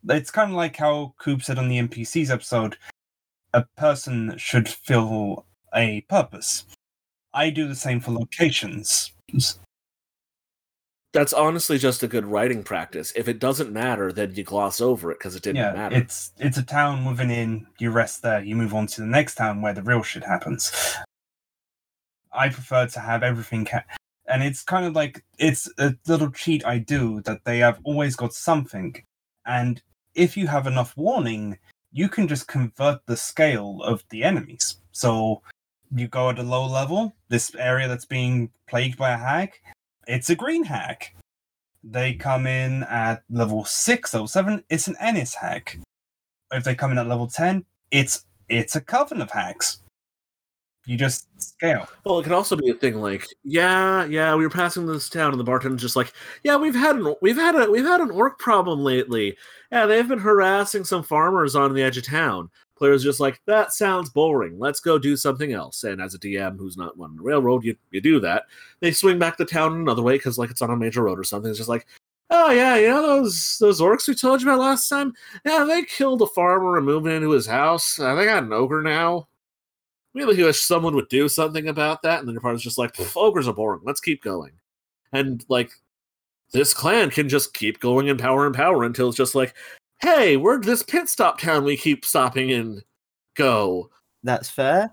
[0.10, 2.78] it's kind of like how Coop said on the NPCs episode,
[3.54, 6.66] a person should fill a purpose.
[7.34, 9.12] I do the same for locations.
[11.16, 13.14] That's honestly just a good writing practice.
[13.16, 15.96] If it doesn't matter, then you gloss over it because it didn't yeah, matter.
[15.96, 17.68] it's it's a town with an inn.
[17.80, 18.44] You rest there.
[18.44, 20.74] You move on to the next town where the real shit happens.
[22.34, 23.86] I prefer to have everything, ca-
[24.28, 28.18] and it's kind of like it's a little cheat I do that they have always
[28.18, 29.02] got something,
[29.46, 29.82] and
[30.16, 31.58] if you have enough warning,
[31.94, 34.82] you can just convert the scale of the enemies.
[34.92, 35.44] So
[35.96, 39.54] you go at a low level, this area that's being plagued by a hag,
[40.08, 41.06] it's a green hag.
[41.84, 45.80] They come in at level six, level seven, it's an Annis hag.
[46.52, 49.80] If they come in at level ten, it's it's a coven of hags.
[50.88, 51.88] You just scale.
[52.06, 55.32] Well, it could also be a thing like, yeah, yeah, we were passing this town,
[55.32, 58.12] and the bartender's just like, yeah, we've had an we've had a we've had an
[58.12, 59.36] orc problem lately.
[59.72, 62.52] Yeah, they've been harassing some farmers on the edge of town.
[62.78, 64.60] Players just like that sounds boring.
[64.60, 65.84] Let's go do something else.
[65.86, 68.44] And as a DM who's not running the railroad, you you do that.
[68.82, 71.24] They swing back the town another way because like it's on a major road or
[71.24, 71.50] something.
[71.50, 71.88] It's just like,
[72.32, 75.14] oh yeah, you know those those orcs we told you about last time.
[75.46, 77.98] Yeah, they killed a farmer and moved into his house.
[77.98, 79.30] Uh, they got an ogre now.
[80.14, 82.20] Really wish someone would do something about that.
[82.20, 83.82] And then your partner's just like, "Pff, ogres are boring.
[83.86, 84.52] Let's keep going.
[85.14, 85.72] And like,
[86.52, 89.56] this clan can just keep going in power and power until it's just like,
[90.02, 92.82] hey, where'd this pit stop town we keep stopping in
[93.36, 93.90] go?
[94.24, 94.92] That's fair.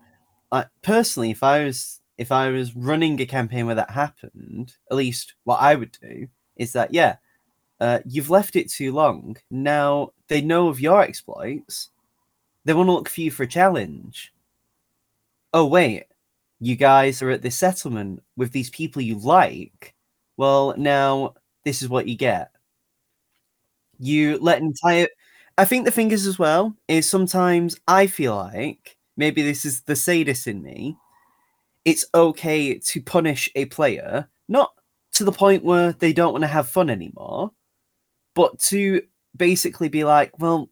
[0.51, 4.97] I, personally, if I was if I was running a campaign where that happened, at
[4.97, 7.17] least what I would do is that yeah,
[7.81, 9.37] uh, you've left it too long.
[9.51, 11.91] Now they know of your exploits.
[12.65, 14.33] They want to look for you for a challenge.
[15.53, 16.05] Oh wait,
[16.61, 19.95] you guys are at this settlement with these people you like.
[20.37, 21.35] Well, now
[21.65, 22.52] this is what you get.
[24.03, 25.07] You let entire.
[25.59, 29.83] I think the thing is as well is sometimes I feel like maybe this is
[29.83, 30.97] the sadist in me.
[31.85, 34.73] It's okay to punish a player, not
[35.13, 37.53] to the point where they don't want to have fun anymore,
[38.35, 39.03] but to
[39.37, 40.69] basically be like, well,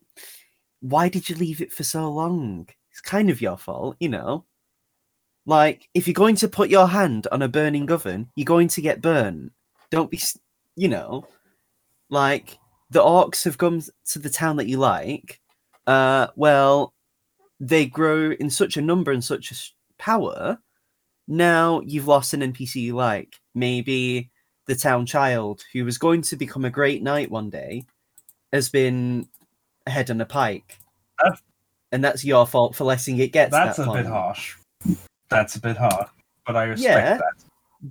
[0.80, 2.68] why did you leave it for so long?
[2.90, 4.44] It's kind of your fault, you know.
[5.46, 8.80] Like, if you're going to put your hand on a burning oven, you're going to
[8.80, 9.52] get burnt.
[9.90, 10.20] Don't be,
[10.76, 11.26] you know,
[12.08, 12.58] like
[12.90, 15.40] the orcs have come to the town that you like.
[15.86, 16.92] Uh, well,
[17.58, 20.58] they grow in such a number and such a power.
[21.28, 23.36] Now you've lost an NPC you like.
[23.54, 24.30] Maybe
[24.66, 27.84] the town child who was going to become a great knight one day
[28.52, 29.28] has been
[29.86, 30.78] a head on a pike.
[31.22, 31.42] That's-
[31.92, 34.56] and that's your fault for letting it get That's that a bit harsh.
[35.28, 36.08] That's a bit harsh,
[36.46, 37.16] but I respect Yeah.
[37.16, 37.44] that.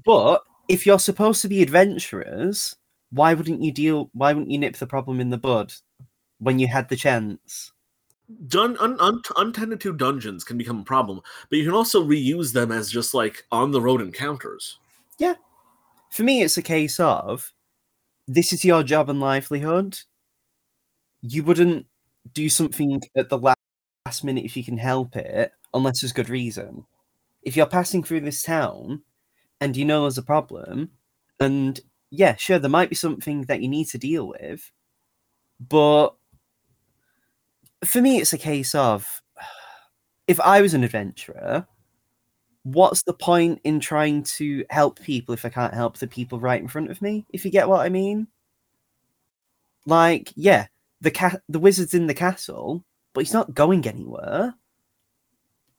[0.06, 2.78] But if you're supposed to be adventurers,
[3.12, 4.10] why wouldn't you deal?
[4.14, 5.74] Why wouldn't you nip the problem in the bud
[6.40, 7.72] when you had the chance?
[8.48, 12.54] Dun- un- un- untended to dungeons can become a problem, but you can also reuse
[12.54, 14.78] them as just like on the road encounters.
[15.18, 15.34] Yeah,
[16.12, 17.52] for me, it's a case of
[18.28, 19.98] this is your job and livelihood.
[21.22, 21.88] You wouldn't
[22.34, 23.56] do something at the la-
[24.06, 26.86] last minute if you can help it, unless there's good reason.
[27.42, 29.02] If you're passing through this town
[29.60, 30.92] and you know there's a problem,
[31.40, 31.80] and
[32.12, 34.72] yeah, sure, there might be something that you need to deal with,
[35.60, 36.16] but
[37.84, 39.22] for me, it's a case of
[40.28, 41.68] if I was an adventurer,
[42.64, 46.62] what's the point in trying to help people if I can't help the people right
[46.62, 47.26] in front of me?
[47.30, 48.28] If you get what I mean?
[49.86, 50.68] Like, yeah,
[51.02, 52.84] the cat, the wizard's in the castle,
[53.14, 54.54] but he's not going anywhere.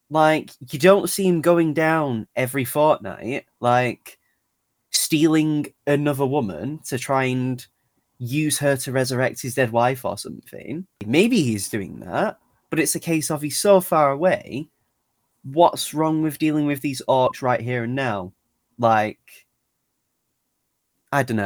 [0.09, 4.19] Like, you don't see him going down every fortnight, like
[5.11, 7.67] stealing another woman to try and
[8.19, 10.87] use her to resurrect his dead wife or something.
[11.05, 12.39] Maybe he's doing that,
[12.71, 14.69] but it's a case of he's so far away
[15.43, 18.33] what's wrong with dealing with these orcs right here and now?
[18.79, 19.19] Like,
[21.13, 21.39] I don't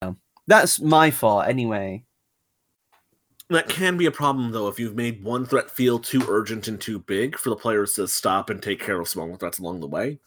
[0.00, 0.16] know.
[0.46, 2.04] That's my thought anyway.
[3.50, 6.80] That can be a problem though if you've made one threat feel too urgent and
[6.80, 9.86] too big for the players to stop and take care of smaller threats along the
[9.86, 10.18] way.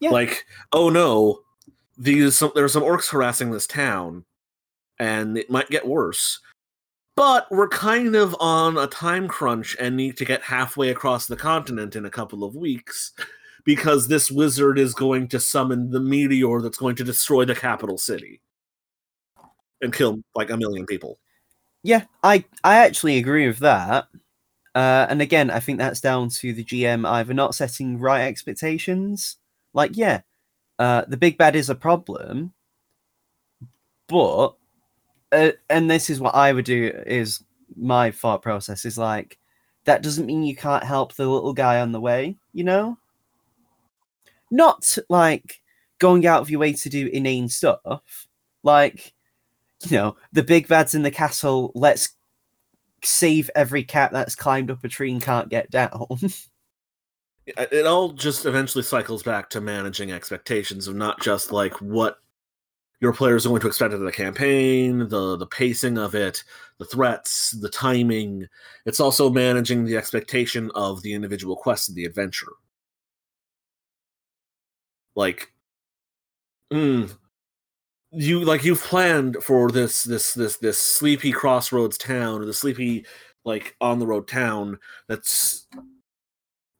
[0.00, 0.10] Yeah.
[0.10, 1.40] Like, oh no,
[1.98, 4.24] these some, there are some orcs harassing this town,
[4.98, 6.40] and it might get worse.
[7.16, 11.36] But we're kind of on a time crunch and need to get halfway across the
[11.36, 13.12] continent in a couple of weeks
[13.64, 17.98] because this wizard is going to summon the meteor that's going to destroy the capital
[17.98, 18.40] city
[19.80, 21.18] and kill like a million people.
[21.82, 24.06] Yeah, I I actually agree with that.
[24.74, 29.38] Uh, and again, I think that's down to the GM either not setting right expectations.
[29.74, 30.20] Like, yeah,
[30.78, 32.52] uh, the big bad is a problem,
[34.08, 34.54] but
[35.32, 37.42] uh, and this is what I would do is
[37.76, 39.38] my thought process is like
[39.84, 42.98] that doesn't mean you can't help the little guy on the way, you know?
[44.50, 45.62] Not like
[45.98, 48.26] going out of your way to do inane stuff.
[48.62, 49.14] Like,
[49.86, 52.10] you know, the big bad's in the castle, let's
[53.02, 56.06] save every cat that's climbed up a tree and can't get down.
[57.56, 62.18] it all just eventually cycles back to managing expectations of not just like what
[63.00, 66.42] your players are going to expect out of the campaign, the the pacing of it,
[66.78, 68.46] the threats, the timing.
[68.86, 72.52] It's also managing the expectation of the individual quest of the adventure.
[75.14, 75.52] Like,
[76.72, 77.10] mm,
[78.12, 83.06] you like you've planned for this this this this sleepy crossroads town or the sleepy
[83.44, 84.78] like on the road town
[85.08, 85.66] that's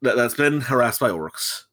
[0.03, 1.65] that, that's been harassed by orcs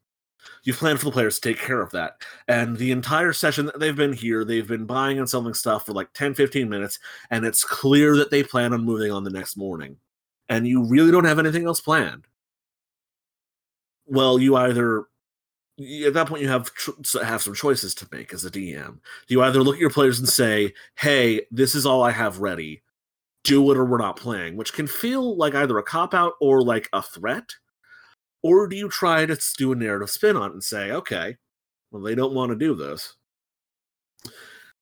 [0.64, 3.80] you've planned for the players to take care of that and the entire session that
[3.80, 7.00] they've been here they've been buying and selling stuff for like 10 15 minutes
[7.30, 9.98] and it's clear that they plan on moving on the next morning
[10.50, 12.26] and you really don't have anything else planned
[14.08, 15.06] well you either
[15.80, 16.72] at that point you have
[17.22, 19.00] have some choices to make as a DM.
[19.28, 22.82] You either look at your players and say, "Hey, this is all I have ready.
[23.44, 26.62] Do it or we're not playing," which can feel like either a cop out or
[26.64, 27.56] like a threat.
[28.46, 31.38] Or do you try to do a narrative spin on it and say, "Okay,
[31.92, 33.16] well they don't want to do this.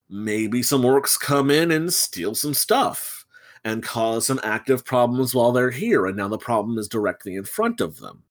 [0.09, 3.26] Maybe some orcs come in and steal some stuff
[3.64, 7.45] and cause some active problems while they're here, and now the problem is directly in
[7.45, 8.24] front of them."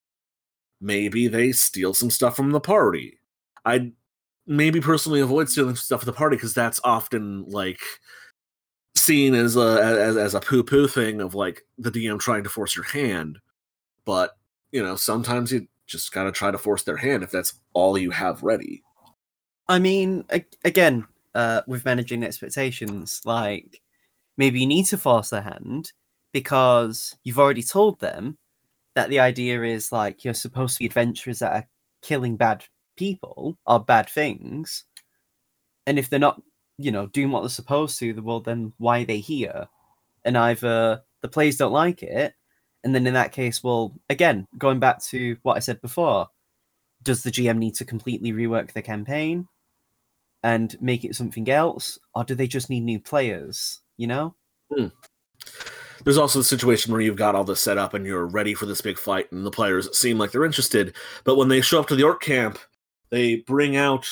[0.83, 3.19] maybe they steal some stuff from the party.
[3.65, 3.93] I'd
[4.47, 7.81] maybe personally avoid stealing stuff at the party because that's often like
[8.97, 12.51] seen as a as, as a poo poo thing of like the DM trying to
[12.51, 13.39] force your hand.
[14.05, 14.37] But
[14.73, 18.11] you know, sometimes you just gotta try to force their hand if that's all you
[18.11, 18.83] have ready.
[19.69, 20.25] I mean,
[20.65, 23.81] again, uh, with managing expectations, like
[24.37, 25.93] maybe you need to force their hand
[26.33, 28.39] because you've already told them
[28.95, 31.69] that the idea is like you're supposed to be adventurers that are
[32.03, 32.65] killing bad
[32.97, 34.85] people or bad things,
[35.87, 36.41] and if they're not,
[36.79, 39.69] you know, doing what they're supposed to, well, then why are they here?
[40.25, 42.35] And either the players don't like it,
[42.85, 46.29] and then in that case, well, again, going back to what I said before,
[47.03, 49.49] does the GM need to completely rework the campaign
[50.43, 53.81] and make it something else, or do they just need new players?
[53.97, 54.35] You know.
[54.75, 54.89] Hmm
[56.05, 58.67] there's also the situation where you've got all this set up and you're ready for
[58.67, 60.95] this big fight, and the players seem like they're interested.
[61.25, 62.59] But when they show up to the orc camp,
[63.11, 64.07] they bring out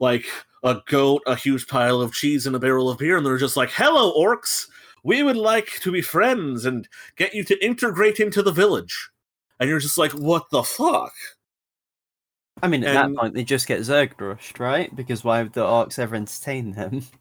[0.00, 0.26] like
[0.64, 3.56] a goat, a huge pile of cheese, and a barrel of beer, and they're just
[3.56, 4.66] like, "Hello, orcs!
[5.02, 9.10] We would like to be friends and get you to integrate into the village."
[9.60, 11.12] And you're just like, "What the fuck?"
[12.62, 14.94] I mean, at and, that point, they just get zerg rushed, right?
[14.94, 17.06] Because why would the orcs ever entertain them?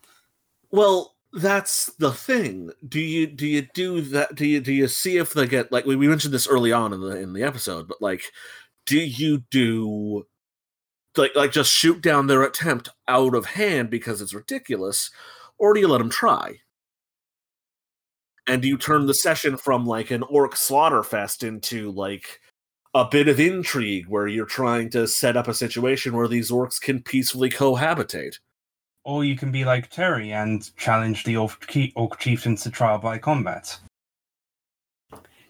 [0.69, 2.71] Well, that's the thing.
[2.87, 4.35] Do you do you do that?
[4.35, 6.91] Do you do you see if they get like we, we mentioned this early on
[6.91, 8.23] in the in the episode, but like,
[8.85, 10.25] do you do
[11.15, 15.09] like like just shoot down their attempt out of hand because it's ridiculous,
[15.57, 16.59] or do you let them try?
[18.47, 22.39] And you turn the session from like an orc slaughter fest into like
[22.93, 26.79] a bit of intrigue where you're trying to set up a situation where these orcs
[26.79, 28.39] can peacefully cohabitate?
[29.07, 33.17] or you can be like Terry and challenge the Orc, Orc Chieftains to trial by
[33.17, 33.79] combat.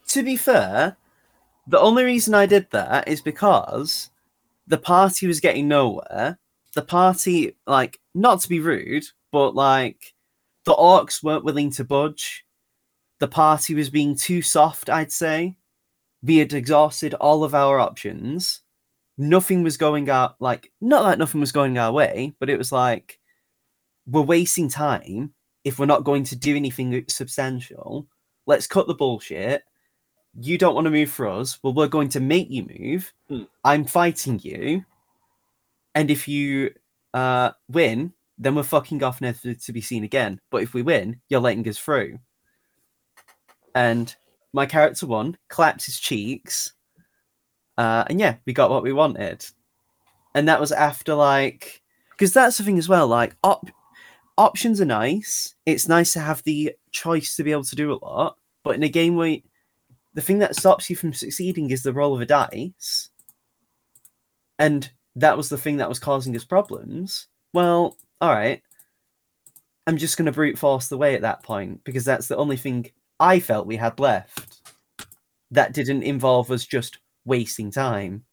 [0.09, 0.95] To be fair,
[1.65, 4.11] the only reason I did that is because
[4.67, 6.37] the party was getting nowhere.
[6.75, 10.13] The party, like, not to be rude, but like,
[10.65, 12.45] the orcs weren't willing to budge.
[13.20, 15.57] The party was being too soft, I'd say.
[16.24, 18.61] We had exhausted all of our options.
[19.18, 22.72] Nothing was going out, like, not that nothing was going our way, but it was
[22.72, 23.20] like,
[24.05, 28.07] we're wasting time if we're not going to do anything substantial.
[28.45, 29.63] Let's cut the bullshit.
[30.39, 31.57] You don't want to move for us.
[31.63, 33.11] Well, we're going to make you move.
[33.30, 33.47] Mm.
[33.63, 34.86] I'm fighting you.
[35.95, 36.72] And if you
[37.13, 40.39] uh, win, then we're fucking off never to be seen again.
[40.51, 42.20] But if we win, you're letting us through.
[43.78, 44.15] And
[44.53, 46.73] my character won, clapped his cheeks.
[47.78, 49.45] Uh, and yeah, we got what we wanted.
[50.34, 53.07] And that was after like, because that's the thing as well.
[53.07, 53.69] Like, op-
[54.36, 55.53] options are nice.
[55.67, 58.38] It's nice to have the choice to be able to do a lot.
[58.63, 59.38] But in a game where
[60.15, 63.11] the thing that stops you from succeeding is the roll of a dice,
[64.57, 68.63] and that was the thing that was causing us problems, well, all right,
[69.86, 72.57] I'm just going to brute force the way at that point because that's the only
[72.57, 72.89] thing
[73.20, 74.61] I felt we had left
[75.51, 78.24] that didn't involve us just wasting time.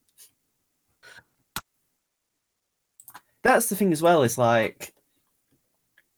[3.42, 4.94] That's the thing as well, is like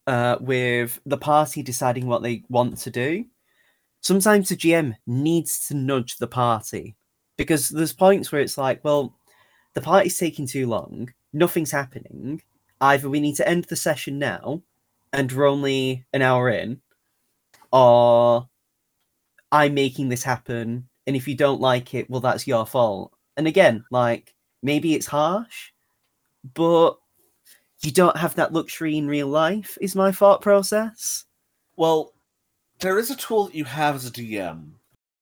[0.07, 3.25] uh, with the party deciding what they want to do,
[4.01, 6.97] sometimes the GM needs to nudge the party
[7.37, 9.19] because there's points where it's like, well,
[9.75, 12.41] the party's taking too long, nothing's happening.
[12.81, 14.63] Either we need to end the session now
[15.13, 16.81] and we're only an hour in,
[17.73, 18.49] or
[19.57, 20.87] I'm making this happen.
[21.07, 23.13] And if you don't like it, well, that's your fault.
[23.39, 25.73] And again, like, maybe it's harsh,
[26.53, 26.99] but
[27.81, 31.25] you don't have that luxury in real life, is my thought process.
[31.77, 32.13] Well,
[32.81, 34.73] there is a tool that you have as a DM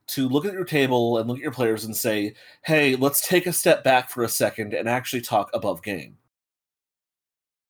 [0.09, 3.47] to look at your table and look at your players and say, hey, let's take
[3.47, 6.16] a step back for a second and actually talk above game.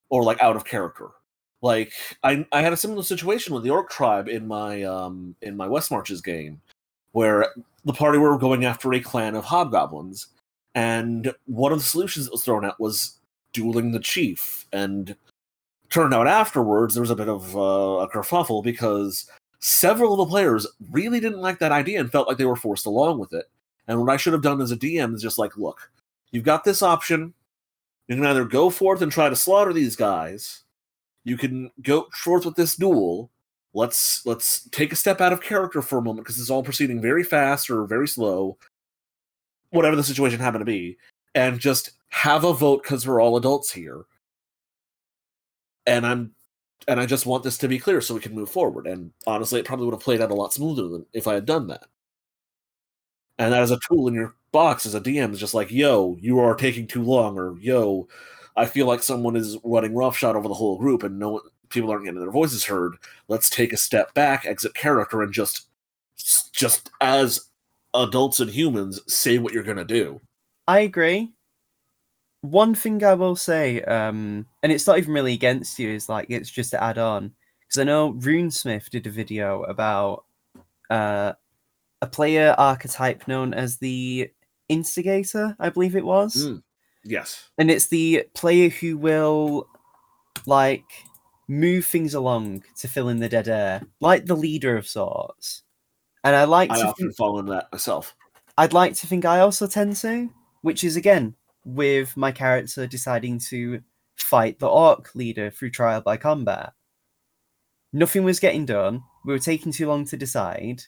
[0.08, 1.10] Or like out of character.
[1.64, 5.56] Like I, I had a similar situation with the Orc tribe in my um in
[5.56, 6.60] my West Marches game,
[7.12, 7.54] where
[7.86, 10.26] the party were going after a clan of hobgoblins,
[10.74, 13.18] and one of the solutions that was thrown out was
[13.54, 14.66] dueling the chief.
[14.74, 15.16] And
[15.88, 20.30] turned out afterwards there was a bit of uh, a kerfuffle because several of the
[20.30, 23.46] players really didn't like that idea and felt like they were forced along with it.
[23.88, 25.90] And what I should have done as a DM is just like, look,
[26.30, 27.32] you've got this option.
[28.08, 30.63] You can either go forth and try to slaughter these guys.
[31.24, 33.30] You can go forth with this duel.
[33.72, 37.00] Let's let's take a step out of character for a moment because it's all proceeding
[37.00, 38.56] very fast or very slow,
[39.70, 40.96] whatever the situation happened to be,
[41.34, 44.04] and just have a vote because we're all adults here.
[45.86, 46.34] And I'm
[46.86, 48.86] and I just want this to be clear so we can move forward.
[48.86, 51.46] And honestly, it probably would have played out a lot smoother than if I had
[51.46, 51.84] done that.
[53.38, 56.16] And that is a tool in your box as a DM is just like, yo,
[56.20, 58.06] you are taking too long, or yo,
[58.56, 62.04] I feel like someone is running roughshod over the whole group and no people aren't
[62.04, 62.96] getting their voices heard.
[63.28, 65.66] Let's take a step back, exit character, and just
[66.52, 67.48] just as
[67.94, 70.20] adults and humans say what you're gonna do.
[70.68, 71.32] I agree.
[72.42, 76.26] One thing I will say, um, and it's not even really against you, is like
[76.28, 80.24] it's just to add on because I know Runesmith did a video about
[80.90, 81.32] uh,
[82.02, 84.30] a player archetype known as the
[84.68, 86.46] instigator, I believe it was.
[86.46, 86.62] Mm.
[87.04, 87.50] Yes.
[87.58, 89.68] And it's the player who will
[90.46, 90.84] like
[91.48, 95.62] move things along to fill in the dead air, like the leader of sorts.
[96.22, 98.16] And I like I to often think, fall into that myself.
[98.56, 100.30] I'd like to think I also tend to,
[100.62, 101.34] which is again
[101.64, 103.82] with my character deciding to
[104.16, 106.72] fight the orc leader through trial by combat.
[107.92, 109.02] Nothing was getting done.
[109.24, 110.82] We were taking too long to decide,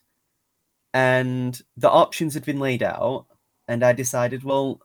[0.93, 3.27] and the options had been laid out.
[3.69, 4.81] And I decided, well,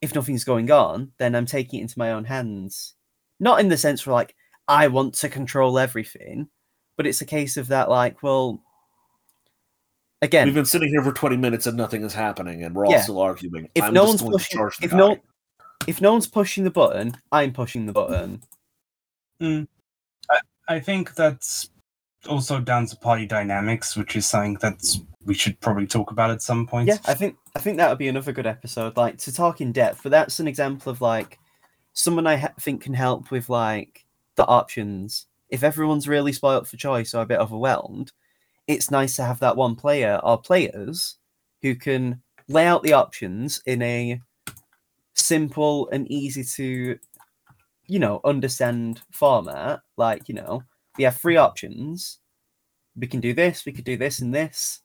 [0.00, 2.94] if nothing's going on, then I'm taking it into my own hands.
[3.40, 4.34] Not in the sense where like
[4.68, 6.48] I want to control everything,
[6.96, 8.62] but it's a case of that like, well,
[10.22, 12.92] again, We've been sitting here for 20 minutes and nothing is happening, and we're all
[12.92, 13.02] Yeah.
[13.02, 13.68] still arguing.
[13.74, 14.96] if I'm no just one's going to pushing, charge the if guy.
[14.96, 15.16] no,
[15.86, 18.42] if no one's pushing the button, I'm pushing the button.
[19.40, 19.68] Mm.
[20.30, 21.70] I I think that's
[22.26, 24.80] also down to party dynamics, which is something that
[25.24, 26.88] we should probably talk about at some point.
[26.88, 29.72] Yeah, I think I think that would be another good episode, like to talk in
[29.72, 30.02] depth.
[30.02, 31.38] But that's an example of like
[31.92, 34.04] someone I ha- think can help with like
[34.36, 35.26] the options.
[35.50, 38.12] If everyone's really spoilt for choice or a bit overwhelmed,
[38.66, 41.16] it's nice to have that one player or players
[41.62, 44.20] who can lay out the options in a
[45.14, 46.98] simple and easy to,
[47.86, 49.80] you know, understand format.
[49.96, 50.62] Like you know,
[50.98, 52.18] we have three options.
[52.96, 53.64] We can do this.
[53.64, 54.82] We could do this and this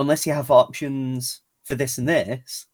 [0.00, 2.66] unless you have options for this and this,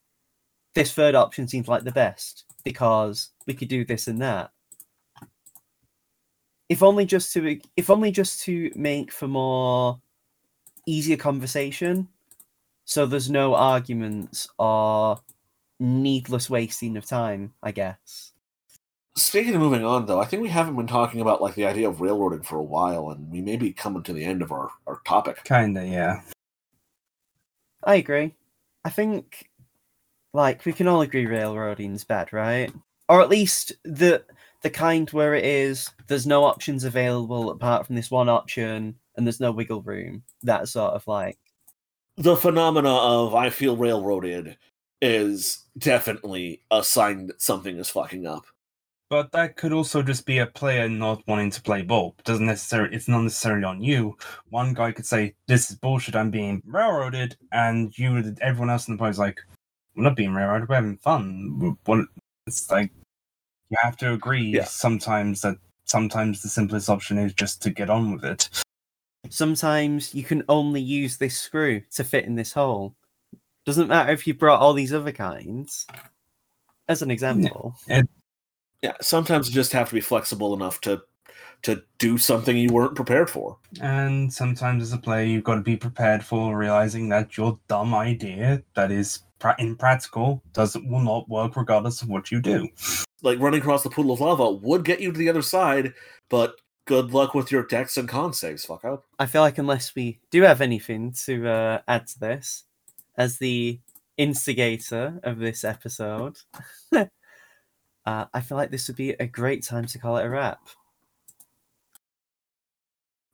[0.75, 4.51] this third option seems like the best because we could do this and that.
[6.69, 10.01] If only just to if only just to make for more
[10.87, 12.09] easier conversation,
[12.85, 15.21] so there's no arguments or
[15.79, 18.33] needless wasting of time, I guess.
[19.17, 21.89] Speaking of moving on, though, I think we haven't been talking about like the idea
[21.89, 24.71] of railroading for a while, and we may be coming to the end of our,
[24.87, 25.43] our topic.
[25.45, 26.21] Kinda, yeah.
[27.85, 28.35] I agree.
[28.85, 29.49] I think
[30.35, 32.71] like we can all agree railroading's bad, right?
[33.09, 34.25] Or at least the
[34.63, 39.27] the kind where it is there's no options available apart from this one option and
[39.27, 40.23] there's no wiggle room.
[40.43, 41.39] That sort of like
[42.17, 44.57] The phenomena of I feel railroaded
[45.01, 48.47] is definitely a sign that something is fucking up.
[49.09, 52.17] But that could also just be a player not wanting to play ball.
[52.25, 54.17] Doesn't necessarily it's not necessarily on you.
[54.51, 58.95] One guy could say, This is bullshit, I'm being railroaded, and you everyone else in
[58.95, 59.41] the party is like,
[59.95, 61.77] We're not being railroaded, we're having fun.
[62.49, 62.91] It's like
[63.71, 64.65] you have to agree Yeah.
[64.65, 68.49] sometimes that sometimes the simplest option is just to get on with it.
[69.29, 72.95] Sometimes you can only use this screw to fit in this hole.
[73.65, 75.87] Doesn't matter if you brought all these other kinds.
[76.89, 77.77] As an example.
[78.83, 81.03] Yeah, sometimes you just have to be flexible enough to
[81.63, 83.57] to do something you weren't prepared for.
[83.81, 87.95] And sometimes as a player, you've got to be prepared for realizing that your dumb
[87.95, 92.69] idea that is pra- impractical does will not work regardless of what you do.
[93.23, 95.95] Like running across the pool of lava would get you to the other side,
[96.29, 99.05] but good luck with your dex and con saves, fuck up.
[99.19, 102.65] I feel like unless we do have anything to uh, add to this,
[103.17, 103.81] as the
[104.17, 106.39] instigator of this episode,
[108.07, 110.61] uh, I feel like this would be a great time to call it a wrap.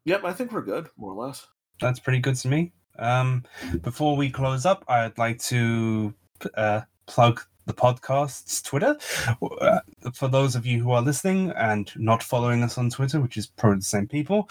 [0.04, 1.46] Yep, I think we're good, more or less.
[1.80, 2.72] That's pretty good to me.
[2.98, 3.44] Um,
[3.82, 6.12] before we close up, I'd like to
[6.54, 8.96] uh, plug the podcast's Twitter.
[9.60, 9.80] Uh,
[10.12, 13.46] for those of you who are listening and not following us on Twitter, which is
[13.46, 14.48] probably the same people,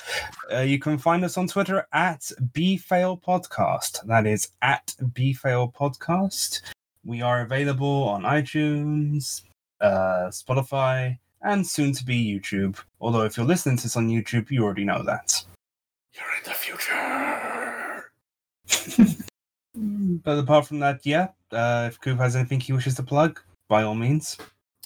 [0.54, 4.06] uh, you can find us on Twitter at BFail Podcast.
[4.06, 6.62] That is at BFail Podcast.
[7.04, 9.42] We are available on iTunes,
[9.82, 12.78] uh, Spotify, and soon to be YouTube.
[13.00, 15.44] Although, if you're listening to this on YouTube, you already know that.
[16.14, 18.12] You're in the future.
[19.74, 21.30] But apart from that, yeah.
[21.52, 23.40] Uh, if Coop has anything he wishes to plug,
[23.70, 24.38] by all means.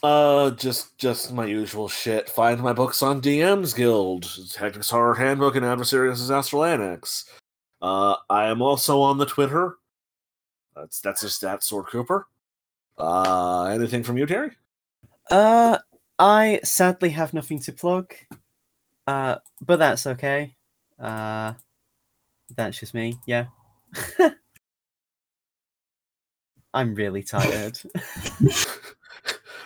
[0.04, 2.30] Uh, just just my usual shit.
[2.30, 7.26] Find my books on DM's Guild, Tactics Horror Handbook, and Adversaries Astral Annex.
[7.82, 9.78] Uh, I am also on the Twitter.
[10.76, 12.28] That's that's just that Sword Cooper.
[12.98, 14.52] Uh, anything from you, Terry?
[15.30, 15.78] Uh,
[16.18, 18.14] I sadly have nothing to plug,
[19.08, 20.56] uh, but that's okay.
[21.00, 21.54] Uh,
[22.56, 23.18] that's just me.
[23.26, 23.46] Yeah.
[26.74, 27.80] I'm really tired.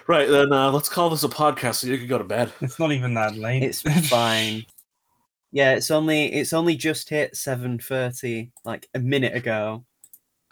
[0.10, 2.52] Right then, uh, let's call this a podcast so you can go to bed.
[2.62, 3.62] It's not even that late.
[3.62, 4.66] it's fine.
[5.52, 9.86] Yeah, it's only it's only just hit seven thirty, like a minute ago.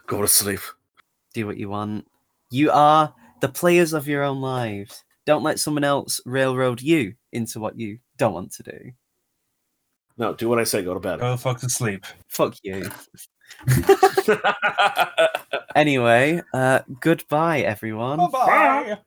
[0.06, 0.60] Go to sleep.
[1.34, 2.08] Do what you want.
[2.52, 5.04] You are the players of your own lives.
[5.26, 8.92] Don't let someone else railroad you into what you don't want to do.
[10.18, 10.84] No, do what I say.
[10.84, 11.20] Go to bed.
[11.20, 12.06] Go the fuck to sleep.
[12.28, 12.90] Fuck you.
[15.78, 18.18] Anyway, uh, goodbye, everyone.
[18.18, 18.98] Bye bye.